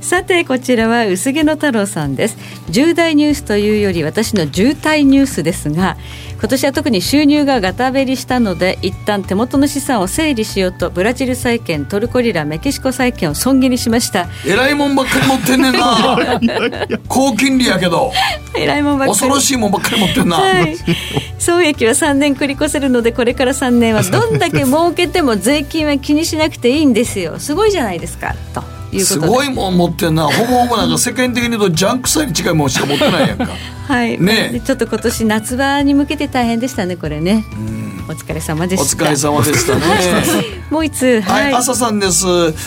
[0.00, 2.38] さてこちらは薄毛の太郎さんです。
[2.70, 5.96] 重大ニュースというより私の渋滞ニュースですが
[6.38, 14.28] 今年は特に収入がガタベリしたので一旦手元の資産を整理しようとブラジル債券トルコリラメキシコ債券を損切りしました。
[14.46, 16.40] えらいもんばっかり持ってんねんな。
[17.08, 18.12] 高金利やけど。
[18.54, 19.18] えらいもんばっかり。
[19.18, 20.76] 恐ろしいもんばっかり持ってんな、はい、
[21.38, 27.38] 損益は3年繰り越せるのでこれから3年はどんだけ儲けても税金は気にしなくていいんですよ。
[27.38, 30.24] すごいじゃないですかとすごいもん持ってんな。
[30.24, 33.48] ほぼほぼなんか世間的に言うとジャンク債に近いもんしか持ってないやんか。
[33.88, 34.20] はい。
[34.20, 34.60] ね。
[34.64, 37.44] ちょっと今年夏場に向けて大変でしたねこれね。
[38.08, 39.04] お疲れ様でした。
[39.04, 39.80] お疲れ様でしたね。
[40.70, 41.20] もう一つ？
[41.22, 42.26] はい、はい、朝さんです。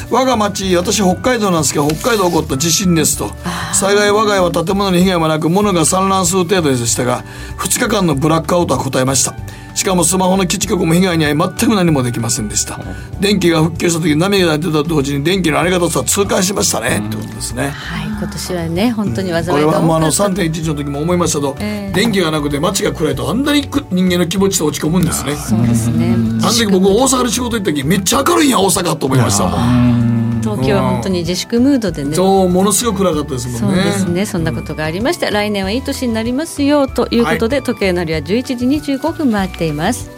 [0.09, 3.31] 我が町私北海道なんですけど北海道起こった地震ですと。
[3.73, 7.23] 幸い我が家は建物に被害もなく物が散乱する程度でしたが
[7.57, 9.33] 2日間のブラックアウトは答えました
[9.79, 12.81] しかもスマホの基地局も被害に遭い全く何もできませんでした。
[13.21, 17.69] 電気が復旧した時涙が出たと同時に電気のありがたさは痛感しましたね、ってことですね。
[17.69, 25.33] はい今年はね本当に災いが、これはもうあの3.11の時も思いましたと、えー、電気がなくて街が暗いとあんなに人間の気持ちと落ち込むんですね。
[25.37, 26.13] そうですね。
[26.13, 33.81] あの時僕大阪で仕事行った時めっちゃ明るいんや大阪と思いましたもん東京は本当に自粛ムードでね、そうものすごく暗かったですもんね。
[33.83, 34.25] そうですね。
[34.25, 40.09] そんなことがありました、来年はいい年になりますよということで、はい、時計のりは11時25分回っています。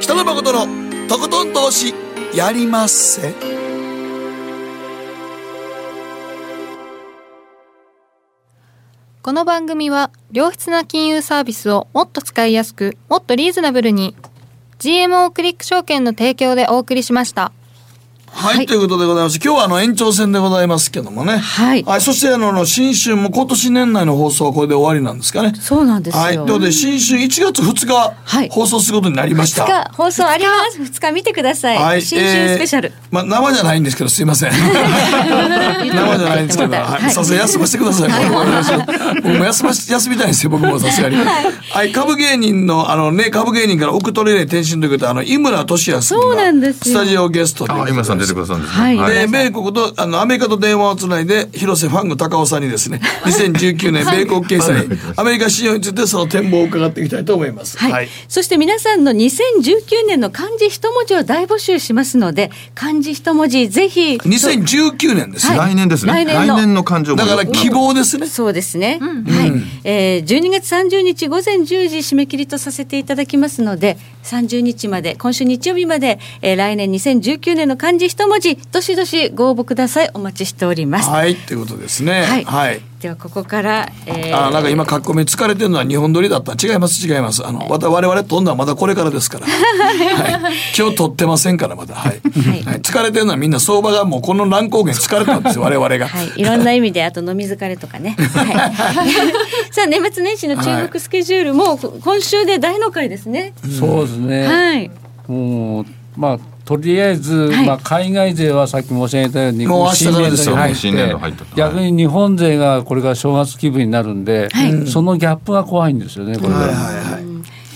[0.00, 1.94] 北野誠のとことん投資
[2.34, 3.34] やりまっせ。
[9.22, 14.14] この番組は良質な金融サービスをもっと使いやすくもっとリーズナブルに
[14.78, 17.52] GMO クリック証券の提供でお送りしました。
[18.34, 19.38] はい、はい、ということでございます。
[19.42, 21.38] 今日はあの延長戦でございますけどもね。
[21.38, 21.84] はい。
[21.84, 25.54] はい、そしてあの、新春も今年年内の放送はこれで終わりなんですかね。
[25.54, 26.20] そうなんですよ。
[26.20, 26.34] はい。
[26.34, 29.64] ということで、新春1月2日、はい、放送することになりました。
[29.64, 30.80] 2日、放送あります。
[30.80, 31.78] 2日見てください。
[31.78, 32.02] はい。
[32.02, 32.88] 新春スペシャル。
[32.88, 34.50] えー、まあ、生じゃないんですけど、すいません。
[34.52, 37.10] 生じゃないんですけど、はい。
[37.10, 38.10] さすが休ませてください。
[39.22, 41.16] 僕も休ま休みたいんですよ、僕も さすがに。
[41.16, 41.92] はい。
[41.92, 47.72] 株芸人の、あのね、株芸人から奥取れない転身ということで、あの、井村俊康そうなんですスタジオゲストで。
[47.72, 48.96] 井村さん出てくださるんですね。
[48.98, 49.14] はい。
[49.14, 57.78] で、米国と、あの、アメリカと電話をつないで、広瀬ファング高尾さんにですね、2019年米国経済、アメリカ市場についてその展望を伺っていきたいと思います。
[57.78, 57.92] はい。
[57.92, 64.16] はい、そして皆さんの2019年の漢字一文字を大募集しますので、漢字一文字ぜひ。
[64.16, 65.72] 2019年ですね、はい。
[65.72, 66.12] 来年ですね。
[66.12, 67.16] 来年の年の漢字を。
[67.16, 68.26] だから希望ですね。
[68.26, 68.98] そうですね。
[69.00, 69.52] うん、はい。
[69.84, 80.10] えー、12月30日午前10時締め切りとさせていただきますので、30日まで、今週日曜日まで、えー、来年2019年の漢字一文字、どしどしご応募ください。
[80.14, 81.10] お待ちしております。
[81.10, 82.22] はいということですね。
[82.22, 86.52] はい、はい、ではここから、えー、あなんか今書き込み疲れてるのは日本撮りだった。
[86.52, 87.44] 違います違います。
[87.44, 89.46] あの我々撮るのはまだこれからですから。
[89.50, 91.96] はい、今日撮ってませんからまだ。
[91.96, 92.20] はい、
[92.62, 98.46] はい、疲れてるのはみんな相場がもうこの乱高下疲れたんですよ 我々が、はい、いろんな意味であと飲み疲れとかね、 はい、
[99.72, 104.46] さあ年末年始の注目スケジュールも今週で大の会ですね、そうですね。
[104.46, 104.90] はい。
[105.26, 105.86] もう
[106.16, 116.60] まあとりあえず、はい、まあ、海外勢はさっき申し上げたようにもう新年度に入って逆に日本勢がこれから正月気分になるんで、はい、そのギャップが怖いんですよねこれは。
[116.60, 117.24] はいはいはい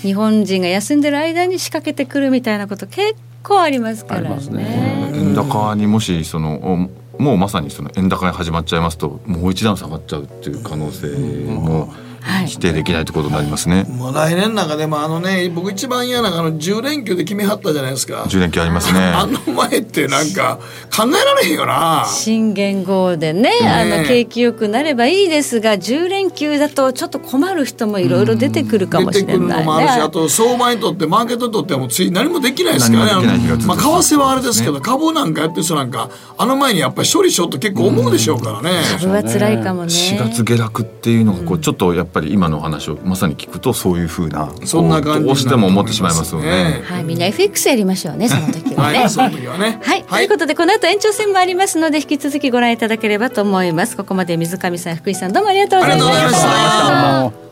[0.02, 4.46] 日本人が休んでる間に仕掛けてくるみたいなこと結構ありますからね。
[4.52, 5.10] ね。
[5.12, 11.08] 円高にもしそのもうまさにその円高が始まっちゃいますともう一段下がっちゃうっていう可能性
[11.48, 11.92] も。
[12.02, 12.07] うん
[12.46, 13.84] 否定できないということになりますね。
[13.84, 18.24] もう来年なんかでもあのね僕一番嫌なあの10連休で決めはったじゃないですか。
[18.24, 19.00] 10連休ありますね。
[19.14, 20.58] あの前ってなんか
[20.94, 22.06] 考えられへんよな。
[22.08, 33.38] 新元号でね、ね、あの景気よくなればいいですが10連休だとちょっと困る人もいろいろ出てくるかもしれない、ね、出てくるのもあるしあと相場にとってマーケットにとってもつい何もできないですからね。
[33.66, 38.70] まあ為替はあれですけど、株なんかやってる人なんかあの前にやっぱり処理しようと結構思うでしょうからね。
[39.00, 39.88] 株は辛いかもね。
[39.88, 46.82] 4月下落っていうのがこうちょっとやっぱりり今のお話をまさに聞くとそういうふうなそんな感じどうしても思ってしまいますよね。
[46.84, 48.98] はい、みんな FX やりましょうね、その時はね。
[48.98, 49.80] はい、その時はね。
[49.82, 53.96] はい、ということでこの後延長戦もありますので引き続きご覧いただければと思います。
[53.96, 57.47] ここまで水上さん福井さんどうもありがとうございました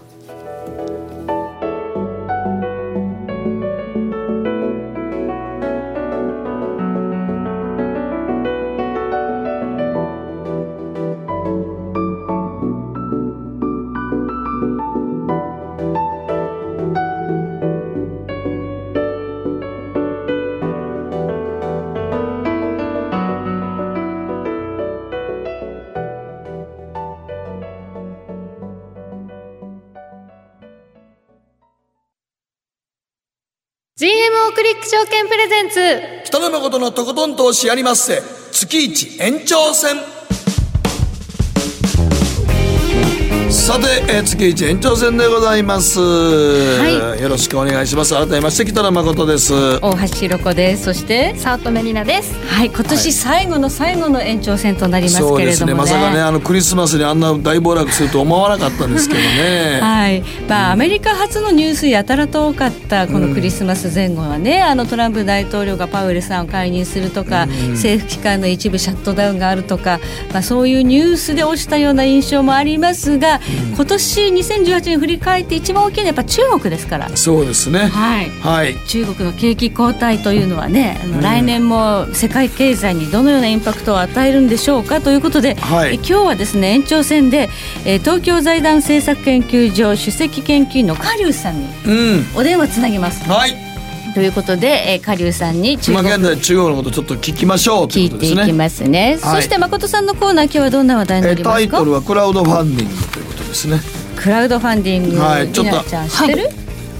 [34.86, 35.80] 証券プレゼンツ。
[36.26, 38.22] 北野誠のとことん投資やりまっせ。
[38.52, 39.96] 月一延長戦。
[43.66, 47.20] さて、えー、月一延長戦でございます、はい。
[47.20, 48.14] よろしくお願いします。
[48.14, 49.52] 改めまして北野誠です。
[49.82, 50.84] 大橋ひろ子です。
[50.84, 52.32] そして早乙女里奈です。
[52.46, 55.90] はい今年最後の最後の延長戦となりますそうですけれどもね。
[55.90, 55.96] ね。
[55.98, 59.80] まさかねあのクリスマスにあんな大暴落すると思わなかったんですけどね。
[59.82, 60.22] はい。
[60.48, 69.98] まあ、アメリカ発のニュースやたらと多かったこのクリスマス前後はね、あのトランプ大統領がパウエルさんを解任するとか、政府機関の一部シャットダウンがあるとか、
[70.32, 77.14] まあ、そういうニュースで落ちたような印象もありますが、今年2018年振り返って一番大きいのはやっぱ中国ですから。
[77.16, 77.86] そうですね。
[77.86, 78.30] はい。
[78.40, 78.74] はい。
[78.86, 85.90] 中国の景気後退というのはね、あの来年も世界経済にどのようなインパクトを与えるんでしょうかということで、はい。
[85.90, 87.48] え今日はですね延長戦で、
[87.84, 92.26] えー東京財団政策研究所首席研究員の加龍さんにうん。
[92.36, 93.28] お電話つなぎます。
[93.28, 93.65] はい
[94.16, 98.52] ということで、えー、加龍さんに中国今現在中国のことちょっと聞きましょうとい聞いうていきことですね。
[98.54, 99.18] ますね。
[99.20, 99.42] はい。
[99.42, 101.76] そして誠さんのコーナー今日はどんな話題になえりますか？
[101.76, 101.92] タイトル。
[101.92, 103.78] はクラウドファンディングということですね。
[104.16, 105.18] クラウドファンディング。
[105.18, 106.48] はいちょっとちゃん知ってる？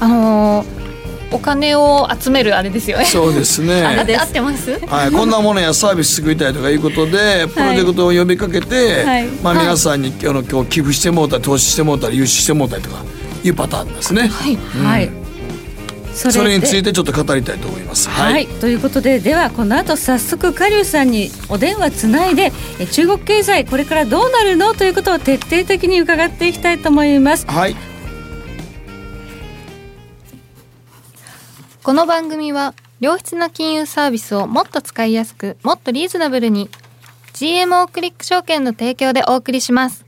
[0.01, 0.77] あのー
[1.33, 3.07] お金を集めるあれですよね。
[3.07, 3.83] そうですね。
[3.83, 4.79] あれで合ってます？
[4.87, 9.27] はい、こんなものやサービス作りたいとかいうことでプロジェクトを呼びかけて、はい。
[9.43, 9.64] まあ、はい。
[9.64, 12.99] 皆さんに今日の今日寄付してもうたり投資してもうたり融資してもうたりとか
[13.43, 14.57] いうパターンですね、はい。
[14.57, 15.26] はい。
[16.17, 18.09] そそれにつでいてちょっと語りたいと思います。
[18.09, 27.47] はい、ということでではこの後早速加龍さんにお電話つないでえ中国経済これからどうなるのということを徹底的に伺っていきたいと思います。
[27.47, 27.77] はい。
[31.83, 36.71] この番組は良質な金融サービスをもっと使いやすくもっとリーズナブルに
[37.35, 40.06] GMO クリック証券の提供でお送りします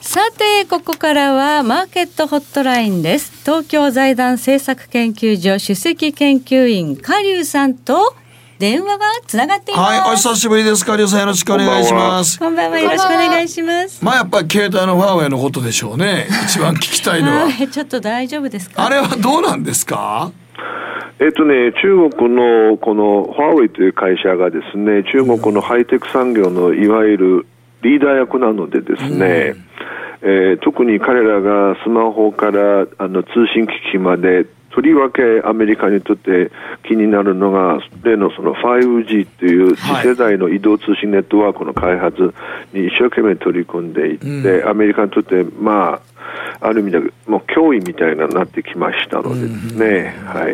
[0.00, 3.42] さてここからはマーケットホットラインです。
[3.44, 8.14] 東京財団政策研究所首席研究員加龍さんと
[8.58, 10.86] 電話がつながっています、はいお久しぶりです。
[10.86, 12.38] かりょうさんよろしくお願いします。
[12.38, 14.02] こんばんはよろしくお願いします。
[14.02, 16.28] まあやっぱり携帯のファーウェイのことでしょうね。
[16.46, 17.50] 一番聞きたいのは。
[17.50, 18.86] はいちょっと大丈夫ですか？
[18.86, 20.32] あれはどうなんですか？
[21.20, 27.46] えっとね、中国のこのファーウェイという会社がですね、中国のハイテク産業のいわゆる
[27.82, 29.72] リーダー役なのでですね、えー
[30.60, 36.50] 特に彼らがスマホからあの通信機器まで、とりわけアメリカにとって
[36.88, 42.34] 気になるのが、例のその 5G という次世代の移動通信ネットワークの開発
[42.72, 46.00] に一生懸命取り組んでいって、アメリカにとって、ま
[46.60, 50.52] あ、ある意味でもう脅威みたいなになってきましたのでですね、はい。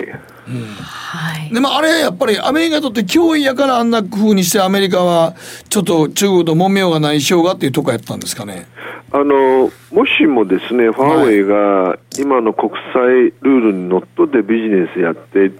[0.48, 1.52] はい。
[1.52, 5.34] でもあれやっぱりアメリカにとって脅威やからあんな風にしてアメリカは
[5.68, 8.66] ちょっと中国と揉めようがないしようがっていうとこやったんですかね？
[9.10, 15.56] あのもしもですね、ファーウェイが今の国際ルールにのっとってビジネスやっていって、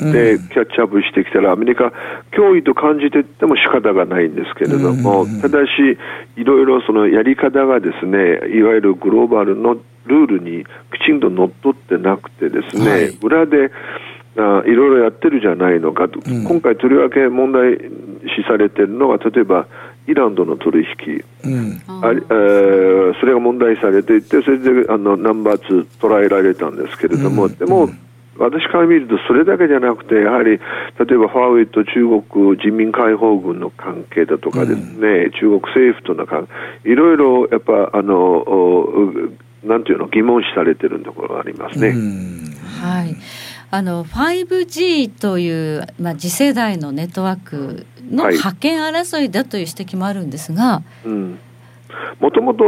[0.53, 1.91] キャッチアップしてきたら、アメリカ、
[2.32, 5.70] 脅威と感じていっても仕方がないんですけれども、ただし、
[6.36, 8.18] いろいろそのやり方がですね、
[8.55, 13.18] いわゆるグローバルのルールにきちんとのっとってなくてですね、はい。
[13.22, 13.70] 裏であ
[14.37, 17.79] いろいろやってるじゃないのかと、今回とりわけ問題
[18.37, 19.66] 視されているのは、例えば
[20.07, 21.83] イランとの取引、うん。
[22.03, 27.89] ありえーそれが問題視されていて、それであのナンバー2捉えられたんですけれども、でも、
[28.39, 30.61] 私から見ると、それだけじゃなくて、やはり例え
[30.99, 36.49] ばファーウェイと中国人民解放軍の関係だとかですね、中国政府との関
[36.83, 39.11] 係、いろいろやっぱ、あのお
[39.64, 41.89] なんていうの、疑問視されてるところがありますね。
[42.81, 43.16] はい、
[43.71, 48.39] あの 5G という、まあ、次世代のネットワークのはい。
[48.39, 51.39] 覇権争いだという指摘もあるんですが、うん。
[52.21, 52.64] もともと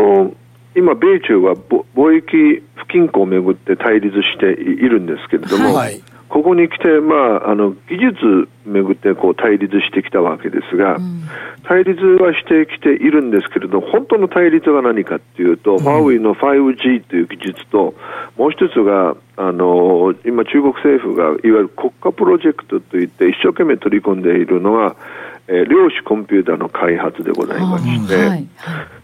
[0.76, 11.24] 今、米中はぼ貿易不均衡をめぐって対立しているんですけれども、はいここに来て、まあ、あの技術めぐってこう対立してきたわけですが、うん、
[11.64, 17.94] 対立はしてきているんですけれど本当の対立は何かっていうと、うん、ファーウェイの 5G という技術と
[18.36, 24.94] もう一つがあの今、中国政府がいわゆる国家プロジェクトといって一生懸命取り込んでいるのは、
[25.48, 28.48] えー、量子コンピューターの開発でございまして、はいはい、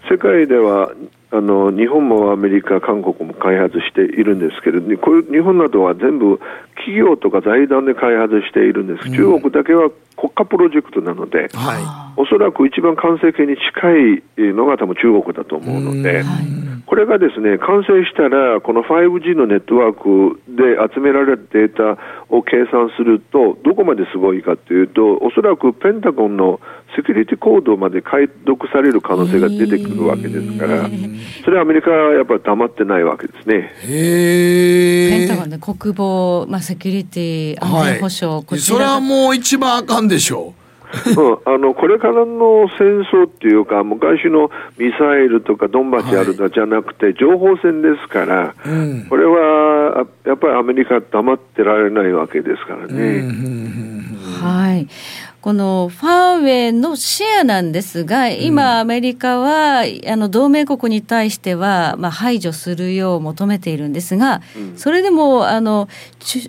[0.09, 0.93] 世界では
[1.37, 6.41] あの日本もアメリカ、韓国も開発しているんですけれどこういう日本などは全部
[6.77, 16.25] 企業とか財団で開発しているんです、中国だけは国家プロジェクトなので、はい、おそらく一番完成形に近いのが多分中国だと思うので、
[16.87, 26.61] これがですね完成したら、この 5G のネットワークで集められたデータを計算すると、どこまですごいかというと、おそらくペンタゴンの
[26.97, 30.89] セキュリティコードまで解読される可能性が出てくるわけですから、
[31.45, 33.73] それはアメリカはやっぱり黙ってないわけですね。
[33.83, 40.67] ペンタゴンで国防、まあ、セキュリティ、安全保障、はい、それはもう一番あかんでしょう。
[41.21, 53.29] うん、あのこれからの戦争っていうか、昔のミサイルとかドンバチあるじゃなくて、情報戦ですから、うん、これはやっぱりアメリカ、黙ってられないわけですからね。
[54.41, 54.87] はい
[55.47, 64.41] このファーウェイのシェアなんですが、今、アメリカは、あの同盟国に対しては、まあ、排除するよう求めているんですが、
[64.75, 65.89] それでもあの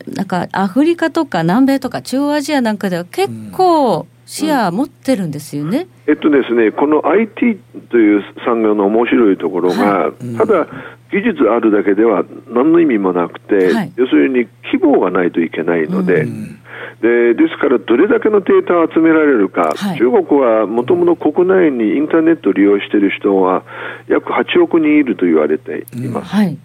[0.07, 7.59] なんかアフリカとか南米とか中央アジアなんかでは結構、シェア持ってるんですよね、えっとですね、この IT
[7.91, 10.67] という産業の面白いところが、はい、ただ、
[11.11, 16.59] 技術あるだけでは何の意味もなくて、はい、要するに希望がないといけないので、うん、
[17.01, 23.63] でですから、どれだけのデータを集められるか、はい、中国はもともと国内にインターネットを利用している人は
[24.07, 26.37] 約8億人いると言われています。
[26.41, 26.61] うん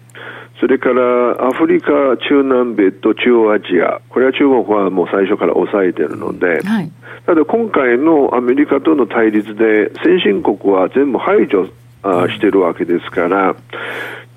[0.59, 1.91] それからアフリカ、
[2.29, 6.91] 中南米と中央アジア、これは中国はもう最初から抑えているので、はい、
[7.25, 11.65] ただ今回のアメリカとの対立で先進国は全部排除
[12.29, 13.55] しているわけですから、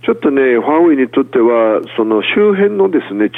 [0.07, 3.29] ちょっとね、ファーウェイにとっては、その周辺のですね、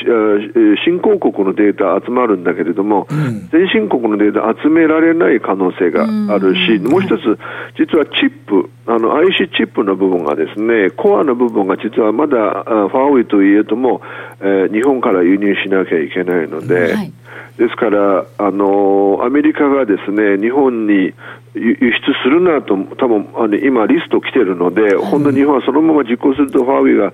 [0.84, 7.38] 新興国のデータ集まるんだけれども、うん、先進国のデータ集められない可能性があるし、もう一つ、
[7.78, 14.02] 実はチップ、あの IC チップの部分がですね、コアの部分が実はまだファーウェイといえども、
[14.42, 17.12] えー、日本から輸入しなきゃいけないので、はい。
[17.56, 21.14] ですから、あのアメリカがですね日本に
[21.58, 27.12] 輸出するなと、多分あの今、リスト来てるので、本当に日本はそのまま実行すると、ファーウェイが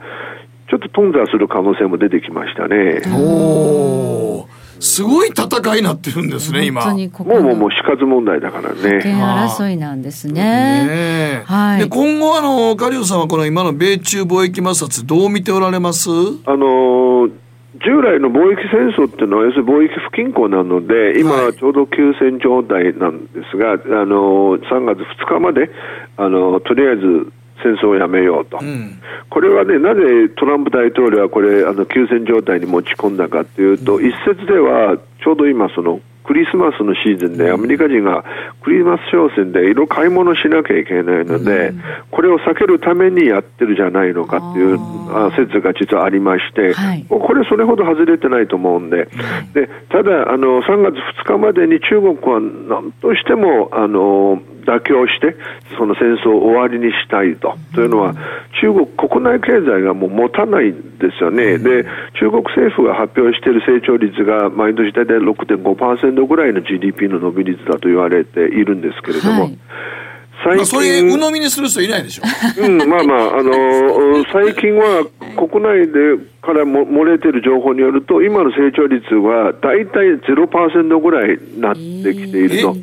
[0.71, 3.03] ちょっと頓挫する可能性も出てきましたね。
[3.15, 4.47] お
[4.81, 6.85] すごい戦いになってるんですね、今。
[6.85, 9.01] もうもうもう死活問題だからね。
[9.05, 10.35] 争いなんですね。
[10.35, 11.81] ねはい。
[11.81, 16.11] で今後あのカリオさんはこの今の米中貿易摩擦どう見ておられます？
[16.45, 17.04] あの
[17.83, 25.71] 従来の貿易戦争っていうのは、要するに貿易不均衡なので、今、ちょうど休戦状態なんですが、はい、あの3月2日まで
[26.17, 38.25] あの、とりあえず戦争をやめようと、うん、これはね、なぜトランプ大統領はこれ、あの休戦状態に持ち込んだかというと、うん、一説では、ちょうど今、そのクリスマスのシーズンでアメリカ人が
[38.63, 41.73] クリスマス商戦でいろいろ買い物しなきゃいけないので、
[42.11, 44.79] これを避けるためにやってるじゃないのかっていう
[45.37, 46.75] 説が実はありまして、
[47.09, 49.09] これそれほど外れてないと思うんで、
[49.53, 55.37] でただあの3月2日までに中国は何としてもあの妥協して、
[55.77, 57.57] その戦争を終わりにしたいと。
[57.75, 58.15] というのは、
[58.61, 61.59] 中国国内経済がもう持たないんですよね。
[61.59, 61.85] で、
[62.19, 69.59] 中国政府が発表している成長率が毎年大体6.5%ぐらいの GDP の伸び率だと言われているんですけれども、はい
[70.45, 72.23] 最近、まあ、それ鵜呑みにする人いないでしょ。
[72.61, 75.07] うん、まあまあ、 あのー、最近は
[75.37, 81.81] 国内でからも漏れてる情報によると、今の成長率は大体0%ぐらいになって
[82.15, 82.77] きていると。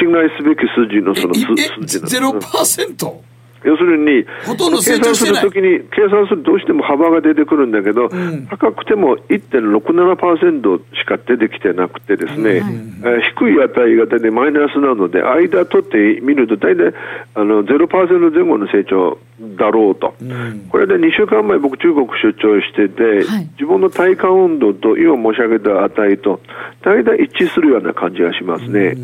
[0.00, 2.08] 信頼すべき数字のその数字なんです、ね。
[2.08, 3.28] 0%?
[3.64, 13.02] 要するに、ほとんど計算するときに、計算するとどうしても幅が出てくるんだけど、うん、高くても1.67%しか出てきてなくてですね、うん。
[13.04, 16.94] えー、低い値が大体マイナスなので、間取ってみると大体
[17.34, 19.18] あの0%前後の成長
[19.56, 26.40] だろうと、うん、これで2週間前、僕、中国出張してて、はい、自分の体感温度と今申し上げた値と、
[26.82, 28.94] 大体一致するような感じがしますね。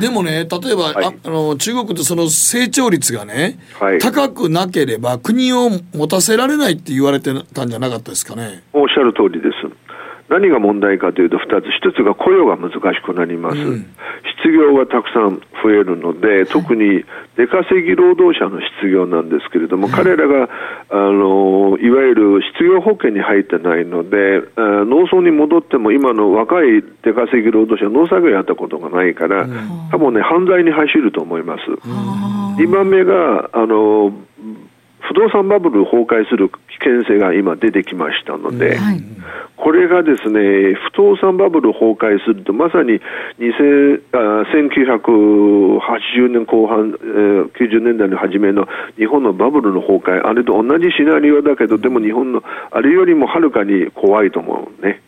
[0.00, 8.62] でもね、例えば、はい、ああの中国ってその成長率がね、はい、高くなければ国を持たせられないって言われてたんじゃなかったですかね。
[8.72, 9.89] おっしゃる通りです。
[10.30, 13.86] 何が問題かというと2つ、1つが雇用が難しくなります、うん、
[14.42, 17.04] 失業がたくさん増えるので、特に
[17.36, 20.48] 出稼ぎ労働者の失業なんですけれども、はい、彼らが
[20.90, 29.50] あのいわゆる失業保険に入ってないので、農村に戻っても今の若い出稼ぎ労働者は農作業やったことがないから、うん、
[29.90, 31.62] 多分ね犯罪に走ると思います。
[32.62, 34.12] 2番目があの
[35.08, 39.02] 不動産バブル崩壊する危険性が今出てきましたので、はい、
[39.56, 43.00] これがですね、不動産バブル崩壊すると、まさに
[43.38, 55.00] 2000あ1980年後半、えー、90年代の初めの日本のバブルの崩壊、あれと同じシナリオだけど、でも日本のあれよりもはるかに怖いと思うね。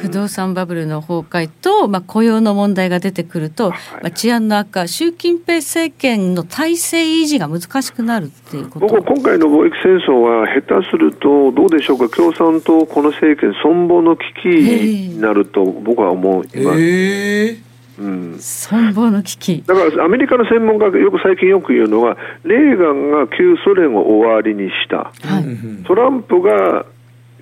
[0.00, 8.86] 不動産バブルの崩壊と、まあ、雇用の問題が出てくると、まあ、治安の悪化、習近平政権の体制維持が難しくなるっていうこと。
[8.86, 16.80] 僕は今回の貿易戦争は、下手すると、どうでしょうか、共産党、この政権、存亡の危機になると、僕は思います。
[16.80, 17.70] えー
[18.00, 19.62] うん、存亡の危機。
[19.66, 26.86] だからアメリカの専門家がよく最近よく言うのはレーガンが旧ソ連を終わりにした、はい、トランプが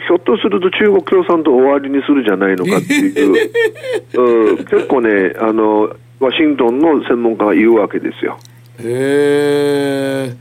[0.07, 3.51] ひょっとすると中国共産党終わりにするじゃないのかっていう。
[4.55, 8.39] う結構ねあのワシントンの専門家が言うわけですよ。
[8.81, 10.37] へえ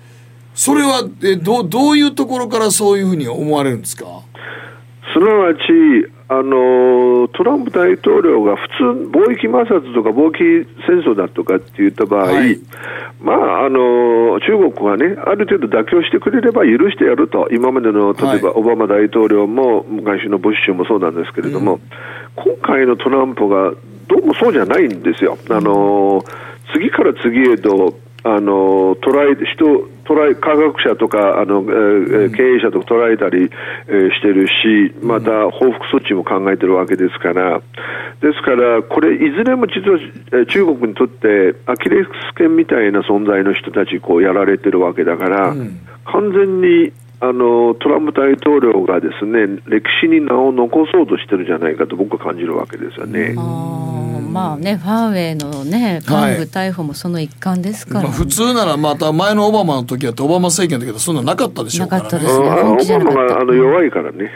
[0.54, 4.06] それはえどどういうところからそういうふうに思われるんですか？
[5.14, 5.60] すなわち
[6.30, 12.60] あのトランプ大統領が普通、貿易摩擦とか貿易戦争だとかって言った場合、はい、
[13.22, 21.82] まあ、あの中国はね、ある程度妥協してくれれば許してやると、今までの例えばオバマ大統領も、昔のブッシュもそうなんですけれども、うん、
[22.36, 23.72] 今回のトランプが
[24.10, 25.38] どうもそうじゃないんですよ。
[25.50, 26.24] あの
[26.74, 33.50] 次から次へとあの捉え人捉え科学者とかあの、えー、経営者とか捉えたり、
[33.88, 37.62] えー、してるしまた報復措置も考えてるわけですから。
[38.22, 53.36] ですからこれいずれも実は中国にとってアキレス腱みたいな存在の人たちこうやられてるわけだから、うん、完全にあのトランプ大統領がですね歴史に名を残そうとしてるじゃないかと僕は感じるわけですよね。
[54.28, 62.06] まあねファーウェイのね幹部逮捕もその一環ですから、ねはい、普通ならまた前のオバマの時はオバマ政権の時はそんななかったでしょうからね。
[62.06, 62.50] なかったですね。
[62.50, 63.40] 本気じゃなかった。
[63.40, 64.32] あの弱いからね。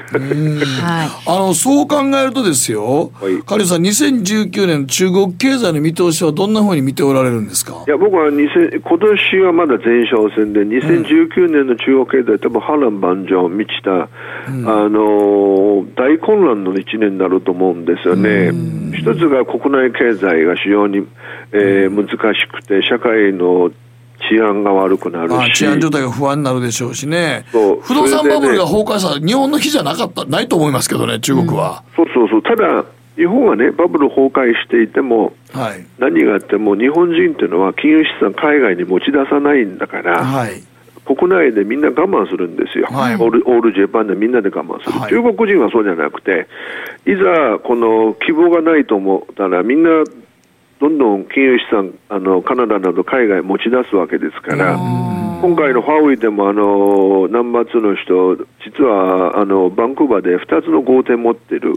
[0.81, 1.09] はい。
[1.27, 7.83] あのそう考えるとですよ、はい、カリさん2019年中国経済の見通しはどんなふうに見ておられるんですか？
[7.87, 14.09] いや僕は2000今年はまだ前哨戦で2019年の中国経済多分波乱万丈満ちた、
[14.49, 18.51] うん、あの大混乱の1年になると思うんですよね。
[19.01, 21.07] 一つが国内経済が非常に、
[21.51, 23.71] えー、難しくて社会の
[24.29, 25.59] 治安が悪くなるし。
[25.59, 27.45] 治安状態が不安になるでしょうしね。
[27.51, 32.43] 不動産バブルが崩壊したら日本の日じゃなかったないと思いますけどね中国は、うん、そうそうそう。
[32.43, 40.63] ただ日本はねバブル崩壊していても、はい、何があっても日本人っていうのは金融資産海外に持ち出さないんだから、はい、
[41.15, 46.47] 国内でみんな我慢するんですよ、はい、オールオールジャパンでみんなで我慢する、はい、中国人はそうじゃなくて、
[47.05, 49.89] いざこの希望がないと思ったら、みんな
[50.79, 54.77] どんどん金融資産あのカナダなど海外持ち出すわけですから。
[55.41, 61.73] 今回のファウイでもあの南末の人、実はあのバンクーバーで2つの豪邸持ってる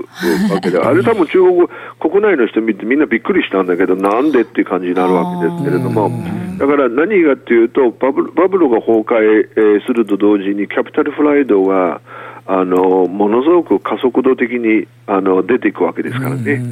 [0.52, 6.10] わけで、あれ多分中国国内の人見てみんなびっくりしたんだけど、なんでっていう感じになるわけですけれども、
[6.58, 12.00] だから何がっていうと、バブルバブルが崩壊すると同時に、キャピタルフライドが
[12.46, 16.62] あのものすごく加速度的にあの出ていくわけですからね。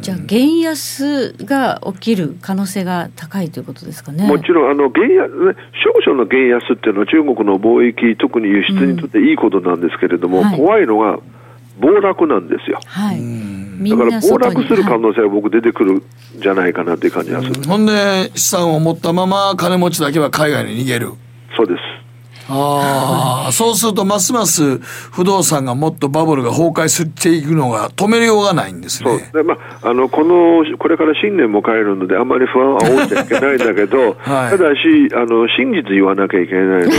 [0.00, 4.26] じゃあ、原安が起きる可能性が高いということですかね。
[4.26, 5.28] もちろん、あの原安、
[6.04, 11.18] 少々の原安っていうのは、中国の貿易、特に輸出にとっていいことなんですけれども、うんはい、怖いのが
[11.80, 12.78] 暴落なんですよ。
[12.86, 13.20] はい、
[13.88, 16.02] だから暴落する可能性は僕出てくるん
[16.38, 17.86] じゃないかなという感じがする、ほん。
[17.86, 21.12] で資産を持ったまま金持ちだけは海外に逃げる。
[21.56, 22.00] そうです。
[22.52, 29.30] ああ、そうするとますます不動産がもっとバブルが崩壊していくのが止めようがないんですね。
[29.32, 36.90] でまあ、あのこのこれから新年も帰るのであんまり不安は煽っちゃいけないんだけど、 はい、ただしあの真実言わなきゃいけないので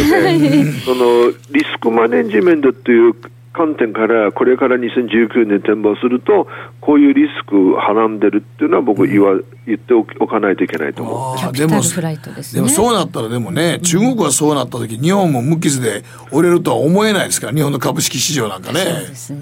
[0.86, 3.14] そのリスクマネジメントっていう
[3.54, 6.48] 観点からこれから2019年展望すると
[6.80, 11.54] こういうリスクはらんでるっていうのは僕言わ、言っておかないといけないと思う。
[11.54, 18.92] でもでもそうなったらでもね、中国はそうなった時日本も無傷で折れるとは思えないですから日本の株式市場なんかね、ね、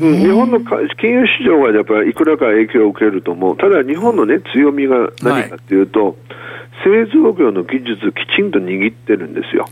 [0.01, 3.57] うん、日本の金融市場はやっぱりいくらか影響を受けると思う。
[3.57, 6.15] ただ日本のね強みが何かっていうと、はい
[6.83, 9.65] 製造業の技術きちんと握ってるんですよ、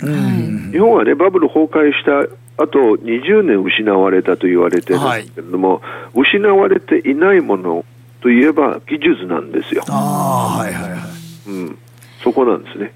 [0.71, 2.27] 日本はねバブル崩壊した
[2.57, 5.81] あと20年失われたと言われてるんですけれども、は
[6.15, 7.85] い、失われていないもの
[8.21, 9.83] といえば技術なんですよ。
[9.87, 11.01] あはいはいはい。
[11.47, 11.77] うん
[12.23, 12.93] そこなんですね。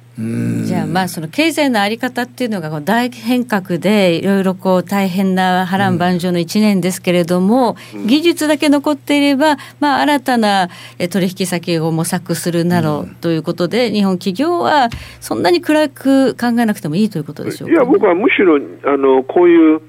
[0.66, 7.76] じゃあまあその経済の在り方っていうのがこう大変革でいろいろこう大変な波乱万丈の1年ですけれども、
[8.08, 10.70] 技術だけ残っていれば、まあ、新たな
[11.00, 14.90] え取引先を模索するなどということで、日本企業は
[15.22, 19.82] そんなに暗く考えなくてもいいということでしょうか、いや僕はむしろあのこういう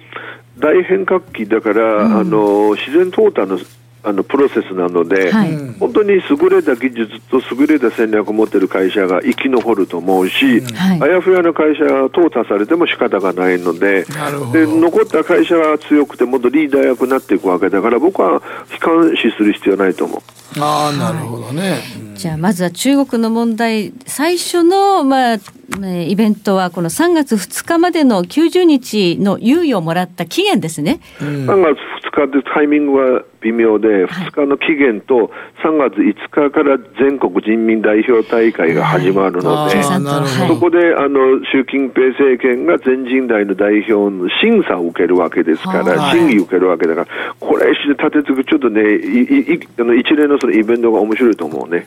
[0.58, 3.58] 大変革期だから、あの自然淘汰の
[4.04, 5.56] あのプロセスなので、はい。
[5.78, 11.02] 本当に優れた技術と優れた戦略を持っている会社が生き残ると思うし、はい。
[11.02, 14.04] あやふやな会社が淘汰されても仕方がないので
[14.52, 18.42] で残った会社が強くてもっとリーダー役になっていくわけだから僕は
[18.72, 20.41] 悲観視する必要はないと思う。
[20.60, 21.78] ああなるほどね、
[22.14, 31.00] じゃあまずは中国の問題最初の、まあ、えーイベントはこの3月2日までの90日の猶予をもらった期限ですね。
[31.20, 35.30] 3月2日でタイミングは微妙で、2日の期限と
[35.64, 46.18] 3月5日から全国人民代表大会が始まるので、ああなるほそこであの習近平政権が全人代の代表の審査を受けるわけですから、はい。
[46.18, 51.86] 審議を受けるわけだから、これ、立てつく、ちょっとね、いいいあの一連のそのイベントが面白いと思うね。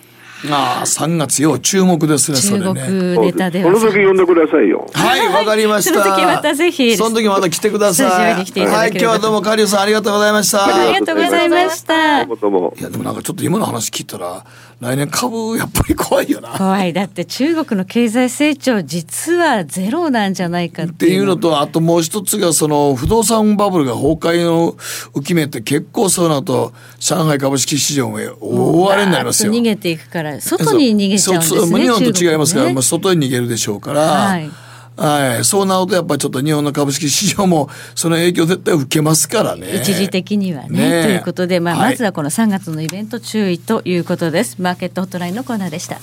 [0.52, 3.74] ああ3月よ注目ですねそれ中ね国ネタでは。
[3.74, 4.88] その時呼んでくださいよ。
[4.94, 6.04] はいわかりました。
[6.04, 6.96] その時またぜひ。
[6.96, 8.34] その時また来てください。
[8.34, 10.66] はい今日はどうもカリオさんありがとうございました。
[10.66, 12.26] ありがとうございました。
[12.26, 12.36] どう。
[12.36, 12.74] もどうも。
[12.80, 14.46] いやでもなんかちょっと今の話聞いたら
[14.80, 16.50] 来年株やっぱり怖いよな。
[16.50, 16.92] 怖い。
[16.92, 24.74] だって中国の経済成長実はゼロなんじゃないかっってていうのとあともう一つがその不動産バブルが崩壊の
[25.14, 29.52] 浮き目って結構そうなると上海株式市場も大荒れになりますよ。
[29.54, 30.42] 逃げていくから。
[30.42, 34.50] 外に逃げちゃうんですね日本と違いますから、ねまあ、外に逃げるでしょうから、はい
[34.98, 35.46] はい。
[35.46, 39.76] そうなるとやっぱりちょっと日本の株式市場もその影響絶対受けますからね。
[39.76, 40.70] 一時的にはね。
[40.70, 41.00] ね。
[41.00, 41.92] えということで、まあ、はい。
[41.92, 44.62] まずはこの3月のイベント注意ということです。
[44.62, 46.00] マーケットホットラインのコーナーでした。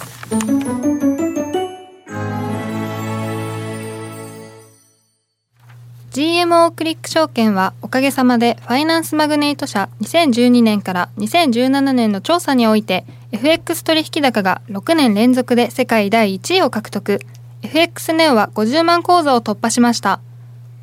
[6.12, 17.20] GMO クリック証券はおかげさまでファイナンスマグネート社2012年から2017年の調査において FX 取引高が6年連続で世界第1位を獲得
[17.62, 20.20] FX ネオは50万口座を突破しました。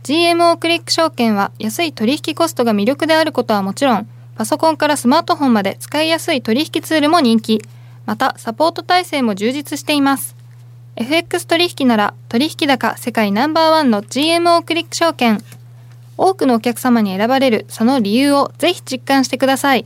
[0.03, 7.61] GMO クリック証券は安い取引コストが魅力であることはもちろんパソコンからスマートフォンまで使いやすい取引ツールも人気。
[8.05, 10.37] またサポート体制も充実しています。
[10.95, 15.43] FX 取引なら取引高世界ナンバーワンの GMO クリック証券。
[16.15, 19.85] 多くのお客様に選ばれるその理由をぜひ実感してください。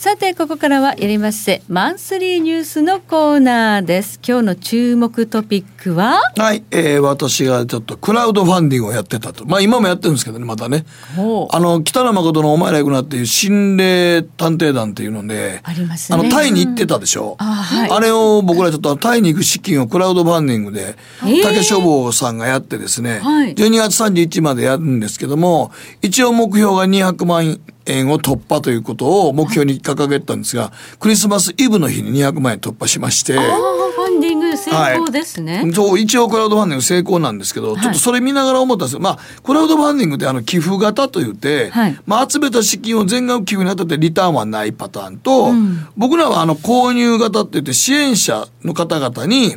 [0.00, 4.18] さてここからはやりましてマンスリーニュースのコーナーです。
[4.26, 6.22] 今日の注目トピックは？
[6.38, 9.44] はい、えー私がちょっとクラウドファンディングをやってたと。
[9.44, 10.86] まあ今もやってるんですけどね、またね。
[11.18, 16.18] あの、北野誠のお前ら行くなっていう心霊探偵団っていうので、ありますね。
[16.18, 17.36] あの、タイに行ってたでしょ？
[17.38, 17.90] あはい。
[17.90, 21.42] あれを僕らちょっとタイに行く資金をクラウドファンディングで、えー。
[21.42, 23.54] 竹書房さんがやってですね、はい。
[23.54, 33.46] 12月31日までやるんですけども、一応目標が200万円を突破ということを目標に掲げてたんですが、クリスマスイブの日に200万円突破しまして、あー
[33.90, 39.00] ファンディング成功ですね、そう、一応クラウドファンディング成功なんですけど、ちょっとそれ見ながら思ったんですよ。
[39.00, 41.98] まあ、クラウドファンディングってあの寄付型と言って、はい。
[42.06, 45.50] まあ集めた資金を全額寄付に当たってリターンはないパターンと、
[45.96, 49.56] 僕らはあの購入型って言って支援者の方々に、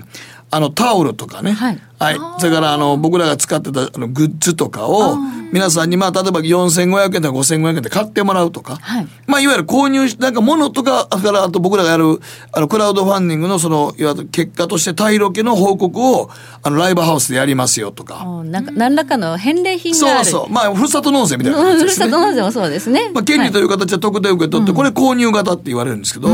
[0.52, 1.80] あのタオルとかね、はい。
[2.00, 2.18] はい。
[2.40, 5.18] それからあの僕らが使ってたあのグッズとかを
[5.54, 12.20] 皆さんにまあ例えば4500円とか5500円で買ってもらうとか、はいまあいわゆる購入しなんか物とかからあと僕らがやる
[12.52, 16.32] あのクラウドファンディングのそのいわゆる結果としてタイロケの報告を
[16.64, 18.26] あのライブハウスでやりますよとか。
[18.26, 20.52] おなんか何らかの返礼品があるそうそう。
[20.52, 22.06] まあふるさと納税みたいな感じですね。
[22.08, 26.30] さと納税もそうですね、まあ、権利という形で特典を受け取って、これ購入型って言われるんですけど、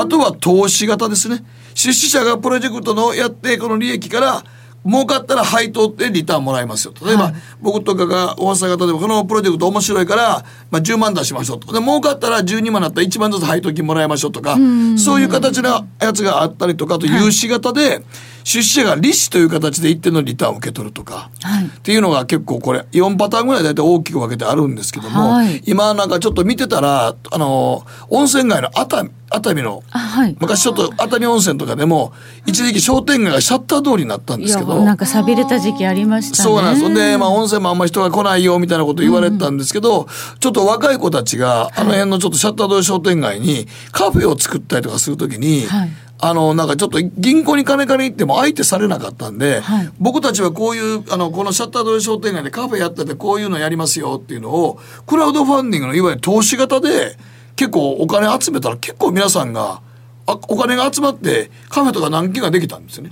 [0.00, 1.44] あとは投資型ですね。
[1.74, 4.44] 出資者がプロジェクトのやって、この利益から、
[4.86, 7.06] 儲かったら配当でリターンもらえますよと。
[7.06, 11.72] 例えば、僕とかが大阪方でもこのプロジェクト面白いから、まあ、10万出しましょうと。
[11.72, 14.56] で、儲かったら12万だったら1万ずつ配当金もらいましょうとか、
[14.98, 18.02] そういう形のやつがあったりとか、あと融資型で、
[18.44, 21.30] 出資者が利子という形で一定のリターンを受け取るとか、
[21.78, 25.62] っていうのが結構これ4パターンぐらい大体大きく分けてあるんですけども、はい。
[25.66, 30.36] 今なんかちょっと見てたら、あの、温泉街の熱海熱海のあはい。
[30.38, 32.12] 昔ちょっと熱海温泉とかでも
[32.46, 36.44] 一時期商店街がシャッター通りになったんですけどなんか寂れた時期ありましたね。
[36.44, 36.94] そうなんです。
[36.94, 40.06] で、まあ温泉もあんまり人が来ないよみたいなこと言われてたんですけど、
[40.40, 45.90] ちょっと若い子たちがあの辺のちょっとシャッター通り商店街にカフェを作ったりとかするときに、はい。
[46.20, 49.90] あの、なんかちょっと銀行に金借りに行っても相手されなかったんで、はい。
[49.98, 57.18] 僕たちはこういう、あの、このシャッター通り商店街でカフェやっててこういうのやりますよっていうのを、クラウドファンディングのいわゆる投資型で
[57.56, 59.82] 結構お金集めたら結構皆さんが、
[60.26, 63.10] あお金が集まってカフェとか何軒ができたんですよね。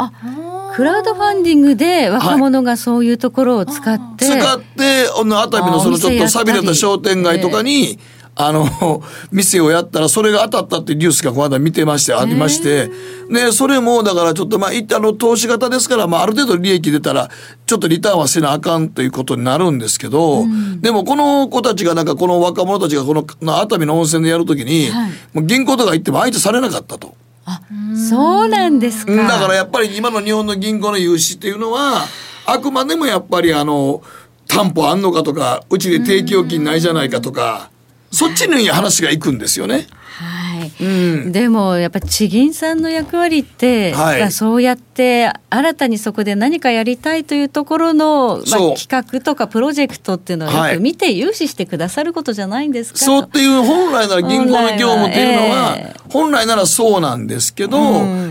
[0.74, 7.98] クラウドファンディングで若者がそういうところを使って、使って、あの熱海のそのちょっと寂れた商店街とかに、
[8.34, 12.90] あの、 店をやったら、それが当たったっていうニュースがこの間見てまして、ありまして、
[13.30, 17.28] で、それも、だからちょっと、まあ、いあの、投資型ですから、まあ、ある程度利益出たら、
[17.66, 20.46] ちょっとリターンはせなあかんということになるんですけど、
[20.80, 24.88] でも、この子たちが、なんか、この若者たちが、この、な熱海の温泉でやるときに、
[25.34, 27.14] もう銀行とか行っても相手されなかったと。
[28.08, 29.14] そうなんですか。
[29.14, 32.04] だからやっぱり今の日本の銀行の融資っていうのは
[32.46, 34.02] あくまでもやっぱりあの
[34.48, 37.70] 担保あんのかとかうちで定期預金ないじゃないかとか
[38.10, 39.86] そっちに話がいくんですよね。
[40.00, 40.51] はい、
[41.32, 44.20] でもやっぱ地銀さんの役割って、はい。
[44.20, 48.44] まあそうやって新たにそこで何かやりたいというところの、まあ、
[48.76, 50.72] 企画とかプロジェクトっていうのははい。
[50.74, 52.98] よく見て融資してくださることじゃないんですか？
[52.98, 55.96] とそうっていう本来なら銀行の業務っていうのは本来はえ。
[56.10, 57.78] 本来ならそうなんですけど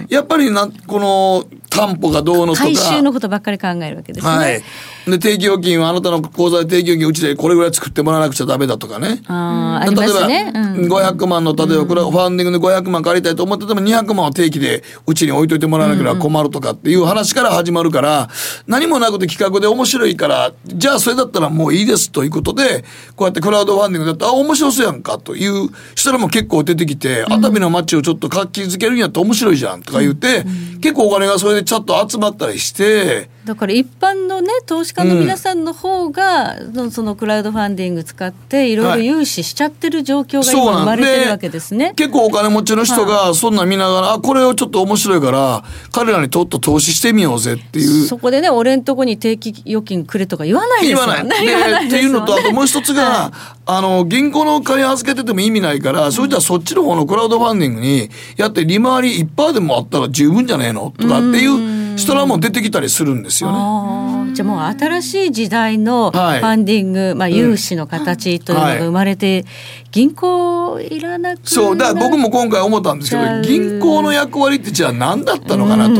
[0.10, 2.64] やっぱりなこの担保がどうのとか。
[2.66, 4.34] 回収のことばっかり考えるわけですね。
[4.34, 4.64] はい。
[5.08, 9.22] で、定期預金はあなたの口座で定期預金うちでこれぐらい作ってもらわなくちゃダメだとかね。
[9.28, 10.52] あーありますね。
[10.54, 18.30] うん例えば、500万の、例えば、これはファンディングで500万借りたいと思ってても、200万は定期でうちに置いといてもらわなければ困るとかっていう話から始まるから、
[18.68, 22.84] 何もなくて企画で面白いから、じゃあそれだったらもういいですということで、
[23.16, 30.46] こうやってクラウドファンディングだったら、あ、面白そうやんかという人らも結構出てきて、熱海の街をちょっと活気づけるんやったら面白いじゃんとか言って、
[30.82, 41.94] 結構お金がそれでちょっと集まったりして、だから一般のね投資家の皆さんの方が、そのそのクラウドファンディング使っていろいろ融資しちゃってる状況が今生まれてでるわけですね。
[41.96, 48.06] 結構お金持ちの人がそんなん見ながら、あ、これをちょっと面白いから、彼らにとっと投資してみようぜっていう。
[48.06, 51.24] そこでね俺んとこに定期預金くれとか言わないです言わない。
[51.24, 51.36] もんね。
[51.46, 53.32] 言わない で、っていうのと、あともう一つが、
[53.66, 60.94] あの、銀行の金預けてても意味ないから、そういったらそっちの方のクラウドファンディングにやって利回り1%でもあったら十分じゃねえの？
[60.98, 64.21] とかっていう人らも出てきたりするんですよね。
[64.34, 69.46] じゃあもう新しい時代のフはいァンディング、まあ、融資の形というのが生まれて、
[69.92, 75.96] 銀行いらなくなそう、だから僕も今回思ったんですけど、銀行の役割ってじゃあ何だったのかなと。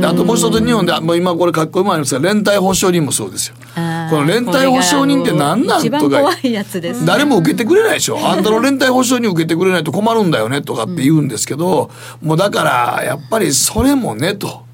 [0.00, 3.56] であともう一つ日本で、もう今これかっこいいもありますが、連帯保証人もそうですよ。
[4.10, 7.06] この連帯保証人って何なんとか怖いやつです、ね。
[7.06, 8.18] 誰も受けてくれないでしょ。
[8.18, 11.90] あんたの連帯保証人受けてくれないと困るんだよねとかって言うんですけど、
[12.22, 12.64] もうだか
[12.98, 14.64] らやっぱりそれもねと。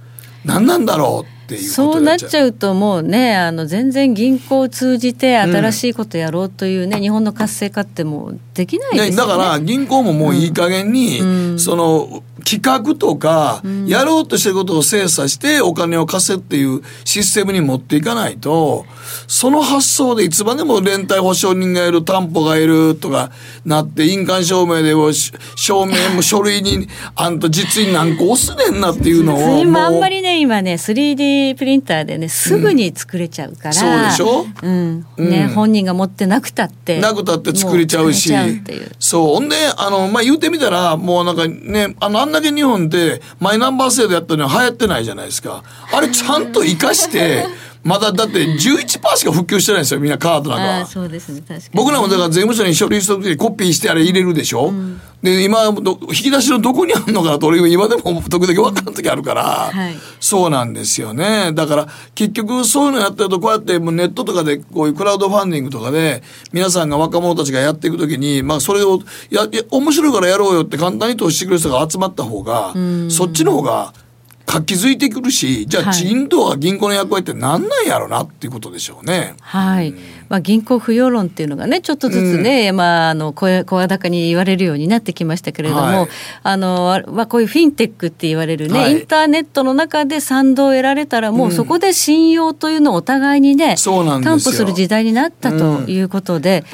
[0.43, 9.11] 何なんだろうっていうそうなっちゃうともうねあの全然銀行を通じて新しいことやろうというね、日本の活性化ってもうできないですよね。
[9.11, 11.21] ねだから銀行ももういい加減に、
[11.59, 18.87] その企画とか、やろうとしてることを精査してお金を貸せっていうシステムに持っていかないと、
[19.27, 23.31] その発想でいつまでも連帯保証人がいる、担保がいるとか
[23.65, 24.93] なって、印鑑証明で
[25.57, 29.61] 証明も書類に、あんた実に何個押すねんなっていうのを。
[29.61, 34.47] 今あんまりね今ね 3D プリンターでねすぐに作れちゃうから、そうでしょ？
[34.63, 35.07] うん。
[35.19, 35.55] ねうん。
[35.55, 38.33] 本人が持ってなくたってなくたって作れちゃうし。
[38.33, 38.63] うう
[38.99, 39.35] そう。
[39.35, 45.63] ほんであの、まあ、言うてみたらもうなんかねあのあんだけ日本でマイナンバー制度やったのに流行ってないじゃないですか。
[45.93, 47.45] あれちゃんと生かして
[47.83, 51.63] まだだって11%しか普及してないんですよみんなカードなんかそうですね確かに。
[51.73, 54.73] 僕らもだから税務署に書類しとく時にコピーしてあれ入れるでしょ、
[55.23, 59.95] で今ど引き出しのどこにあるのかなと俺今でも時々分からん時あるから、はい。
[60.21, 61.53] そうなんですよね。
[61.55, 69.01] だから結局そういうのやってるとこうやってもうネットとかでこういうクラウドファンディングとかで皆さんが若者たちがやっていく時にまあそれを
[69.31, 72.75] や面白いからやろうよって簡単に投資してくれる人が集まった方が、
[73.09, 73.95] そっちの方が
[74.51, 79.35] 活気づいてくるしじゃあ地銀とか銀行の役割って何なんやろなっていうことでしょうね。
[79.41, 79.95] はい、
[80.29, 86.09] まあ、銀行不要論っていうのがねちょっとずつね、まあ、あの声声高に言われるようになってきましたけれども、はい。
[86.43, 88.93] あのまあ、こういうフィンテックって言われるね、はい。
[88.93, 94.33] インターネットの中で賛同を得られたらもうそこで信用というのをお互いにね、そうなんですよ。
[94.33, 96.65] 担保する時代になったということで、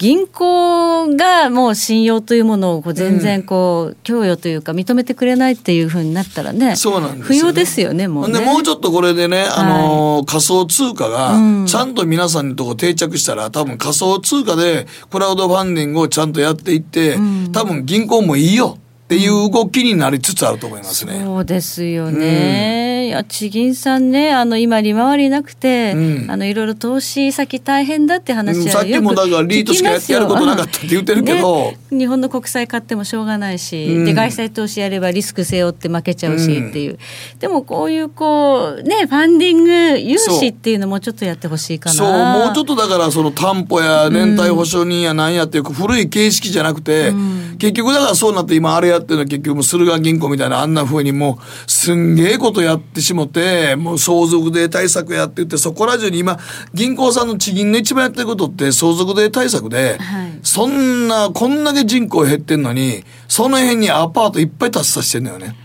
[0.00, 7.40] 銀行がもう信用というものをこう全然こう供与というか認めてくれないっていうふうになったらねそうなんですよね。
[7.42, 8.40] 不要ですよねもほうんね。
[8.40, 11.64] でもうちょっとこれでね、あのー仮想通貨うん。
[11.64, 17.18] がちゃんと皆さんのとこ定着したら多分仮想通貨でクラウドファンディングをちゃんとやっていって、
[17.52, 18.78] 多分銀行もいいよ
[19.10, 21.20] っていう動きになりつつあると思いますね。
[21.24, 23.08] そうですよね。
[23.08, 26.30] いや地銀さんねあの今利回りなくて、うん。
[26.30, 31.78] あのいろいろ投資先大変だって話はさっきもだからリートしかやってやることなかったって言ってるけど、ね。
[31.90, 34.04] 日本の国債買ってもしょうがないし、うん。
[34.04, 36.70] で外債投資やればリスク背負って負けちゃうしうん。
[36.70, 36.96] っていう、
[37.40, 41.96] でもこういうこうねファンディング融資っていうのもちょっとやってほしいかな。
[41.96, 42.08] そう
[42.46, 47.12] もうちょっとだからその担保や連帯保証人やなんやっていう古い形式じゃなくて、
[47.58, 56.38] 結局だからそうなって今あれやってるのは結局もう駿河銀行みたいなあんな風にもうすんげえことやってしもてもう相続税対策やって言ってそこら中に今
[56.72, 59.98] 銀行さんの地銀の一番やってることって相続税対策で、
[60.42, 65.56] そんなこんだけ人口減ってんのにその辺にアパートいっぱい建てさせてんのよね。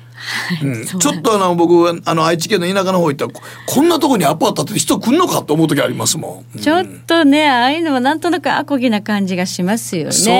[0.63, 6.59] うん、ちょっとあの僕はあの愛知県の田舎の方行ったらここんなとこにアパート建てて人来んのかと思う時ありますもん。
[6.59, 10.11] ちょっとね、ああいうのもなんとなくアコギな感じがしますよね。
[10.11, 10.31] そ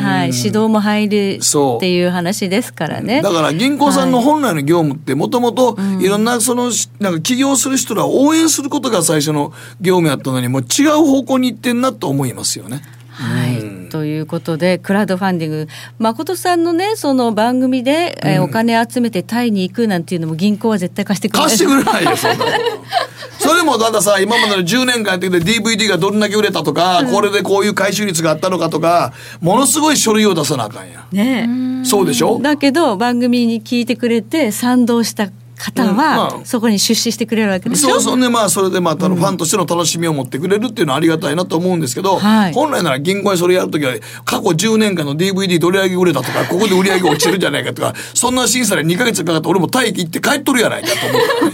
[0.00, 0.04] う。
[0.04, 0.36] はい、うん。
[0.36, 3.20] 指導も入るっていう話ですからね。
[3.20, 12.82] だから銀行さんの本来の業務ってもともといろんなそのしなんか起業する人らを応援することが最初の業務やったのにもう違う方向に行ってんなと思いますよね。
[13.22, 15.68] はい、ということでクラウドファンディング。
[15.98, 21.48] 誠さんのねその番組で、えーお金集めてタイに行くなんていうのも銀行は絶対貸してくれない。
[21.50, 22.44] 貸してくれないよそんなの。
[23.38, 31.48] それもたださ今までの10年間やってきて DVD がどれだけ売れたとか、これでこういう回収率があったのかとかものすごい書類を出さなあかんやね。
[31.84, 32.38] そうでしょ？
[32.42, 35.28] だけど番組に聞いてくれて賛同した
[35.60, 36.44] 方はあ。
[36.44, 38.28] そこに出資してくれるわけでしょ、そうそうね。
[38.28, 42.52] まあそれでまあ、ファンとしての楽しみを持ってくれるっていうのはありがたいなと思うんですけど、はい。
[42.52, 43.92] 本来なら銀行にそれやるときは
[44.24, 50.88] 過去10年間の DVD どれだけ売れたとかここで売り上げ落ちてるんじゃないかとか そんな審査で2ヶ月かかって俺も待機行って帰っとるやないか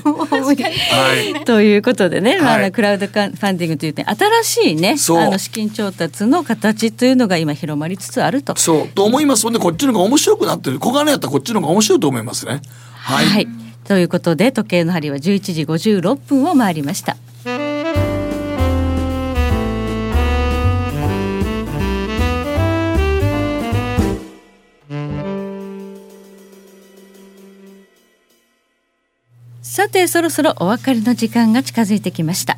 [0.05, 0.27] と思う。
[0.47, 0.53] は
[1.41, 1.45] い。
[1.45, 4.07] ということでね、まあクラウドファンディングというね
[4.45, 8.55] 新しいねあの資金調達の形というのが今広まりつつあると。
[8.57, 8.89] そう。
[8.89, 9.43] と思います。
[9.43, 10.79] ほんでこっちの方が面白くなってる。
[10.79, 12.61] 小金やったらこっちの方が面白いと思いますね。
[12.95, 13.49] はい、はい、
[13.89, 15.21] ということで時計の針は11
[15.53, 17.17] 時56分を回りました。
[29.63, 32.57] さてそろそろお別れの時間が近づいてきました。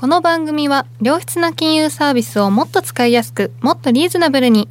[0.00, 4.66] この番組は良質な金融サービスをもっと使いやすくもっとリーズナブルに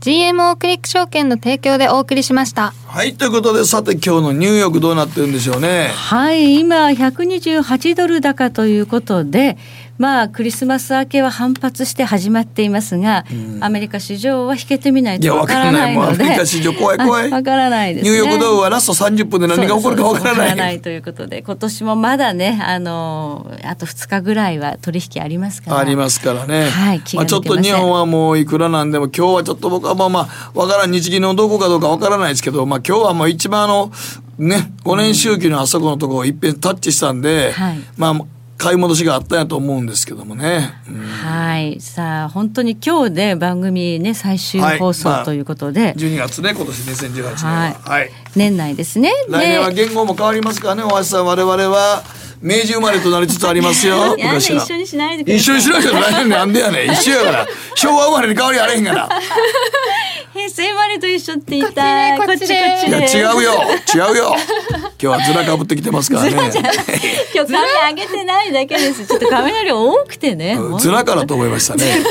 [0.00, 5.88] GMO クリック証券の提供でお送りしましたはい、ということでさて今日のニューヨークどうなってるんでしょうね。
[5.88, 9.58] はい今128ドル高ということで
[9.98, 13.24] まあクリスマス明けは反発して始まっていますが、
[13.60, 20.80] アメリカ市場は引けてみないいやとわからないのでわからないもうアメリカ市場怖い怖いわからないですねニューヨークドームはラスト30分で何が起こるかわからない。
[20.80, 26.68] ということで今年もまだねあのあと2日ぐらいは取引ありますからありますからね。
[26.68, 33.90] はい気まあちょっと日本はもういくらなんでも今日はちょっと僕はまあまあわからん日銀のどこかどうかわからないですけど、まあ今日はもう一番あの
[34.38, 37.78] ね5年周期のあそこのところをいっぺんタッチしたんで、はい。
[37.96, 38.20] まあ
[38.56, 40.70] 買い戻しがあったんやと思うんですけどもね。
[40.88, 41.80] うんはい。
[41.80, 47.36] さあ本当に今日で番組ね最終放送ということで、12月ね今年2018年は。
[47.36, 47.72] はい。
[47.72, 48.10] はい。
[48.36, 49.10] 年内ですね。
[49.28, 51.26] 来年はで言語も変わりますからね、大橋さん。
[51.26, 52.04] 我々は
[52.44, 54.14] 明治生まれとなりつつありますよ。
[54.22, 55.36] 昔は一緒にしないでください。
[55.38, 56.92] 一緒にしなきゃ大変なんでやねん。
[56.92, 57.46] 一緒やから。
[57.74, 59.08] 昭和生まれに変わりあれへんから
[60.34, 62.18] 平成生まれと一緒って言いたい。
[62.18, 62.50] こっちこっち
[62.86, 63.64] いやで違うよ。
[63.94, 64.36] 違うよ。
[65.02, 66.30] 今日はズラかぶってきてますからね。
[66.32, 69.06] 今日髪上げてないだけです。
[69.06, 70.58] ちょっと髪の量多くてね。
[70.78, 72.02] ズラからと思いましたね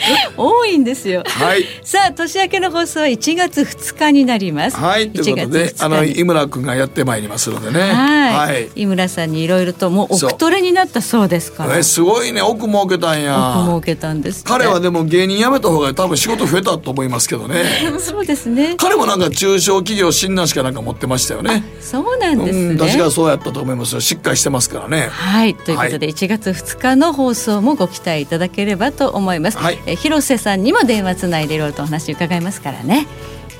[0.36, 1.22] 多いんですよ。
[1.26, 1.64] はい。
[1.82, 4.76] さあ年明けの放送は1月2日になります。
[4.76, 5.10] はい。
[5.10, 7.80] ということで1月2あの井村君がやってまいりますのでね。
[7.80, 8.68] はい、はい。
[8.74, 11.78] 井村さんにいろいろともう奥トレになったそうですから。
[11.78, 12.42] えすごいね。
[12.42, 13.54] 奥儲けたんや。
[13.56, 17.64] 奥儲けたんです彼はでも芸人辞めた方が多分仕事増えたと思いますけどね。
[17.98, 18.74] そうですね。
[18.76, 21.64] 彼もなんか中小企業診断士かなんか持ってましたよね。
[21.80, 22.76] そうなんですうん。
[22.76, 24.00] ね確かそうやったと思いますよ。
[24.00, 25.08] しっかりしてますからね。
[25.10, 25.54] はい。
[25.54, 33.06] ということで1月2日の放送もご期待いただければと思います、はいえ広瀬さんにも電話つないでいろいろとお話伺いますからね。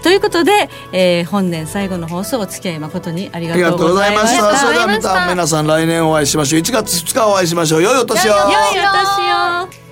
[0.03, 4.57] ということで、えー、本年最後の放送お付き合い誠にありがとうございました。
[4.57, 6.61] それでは皆さん来年お会いしましょう。
[6.61, 7.83] 1月2日お会いしましょう。
[7.83, 8.33] 良いお年を。
[8.33, 8.47] 良いお
[9.67, 9.90] 年を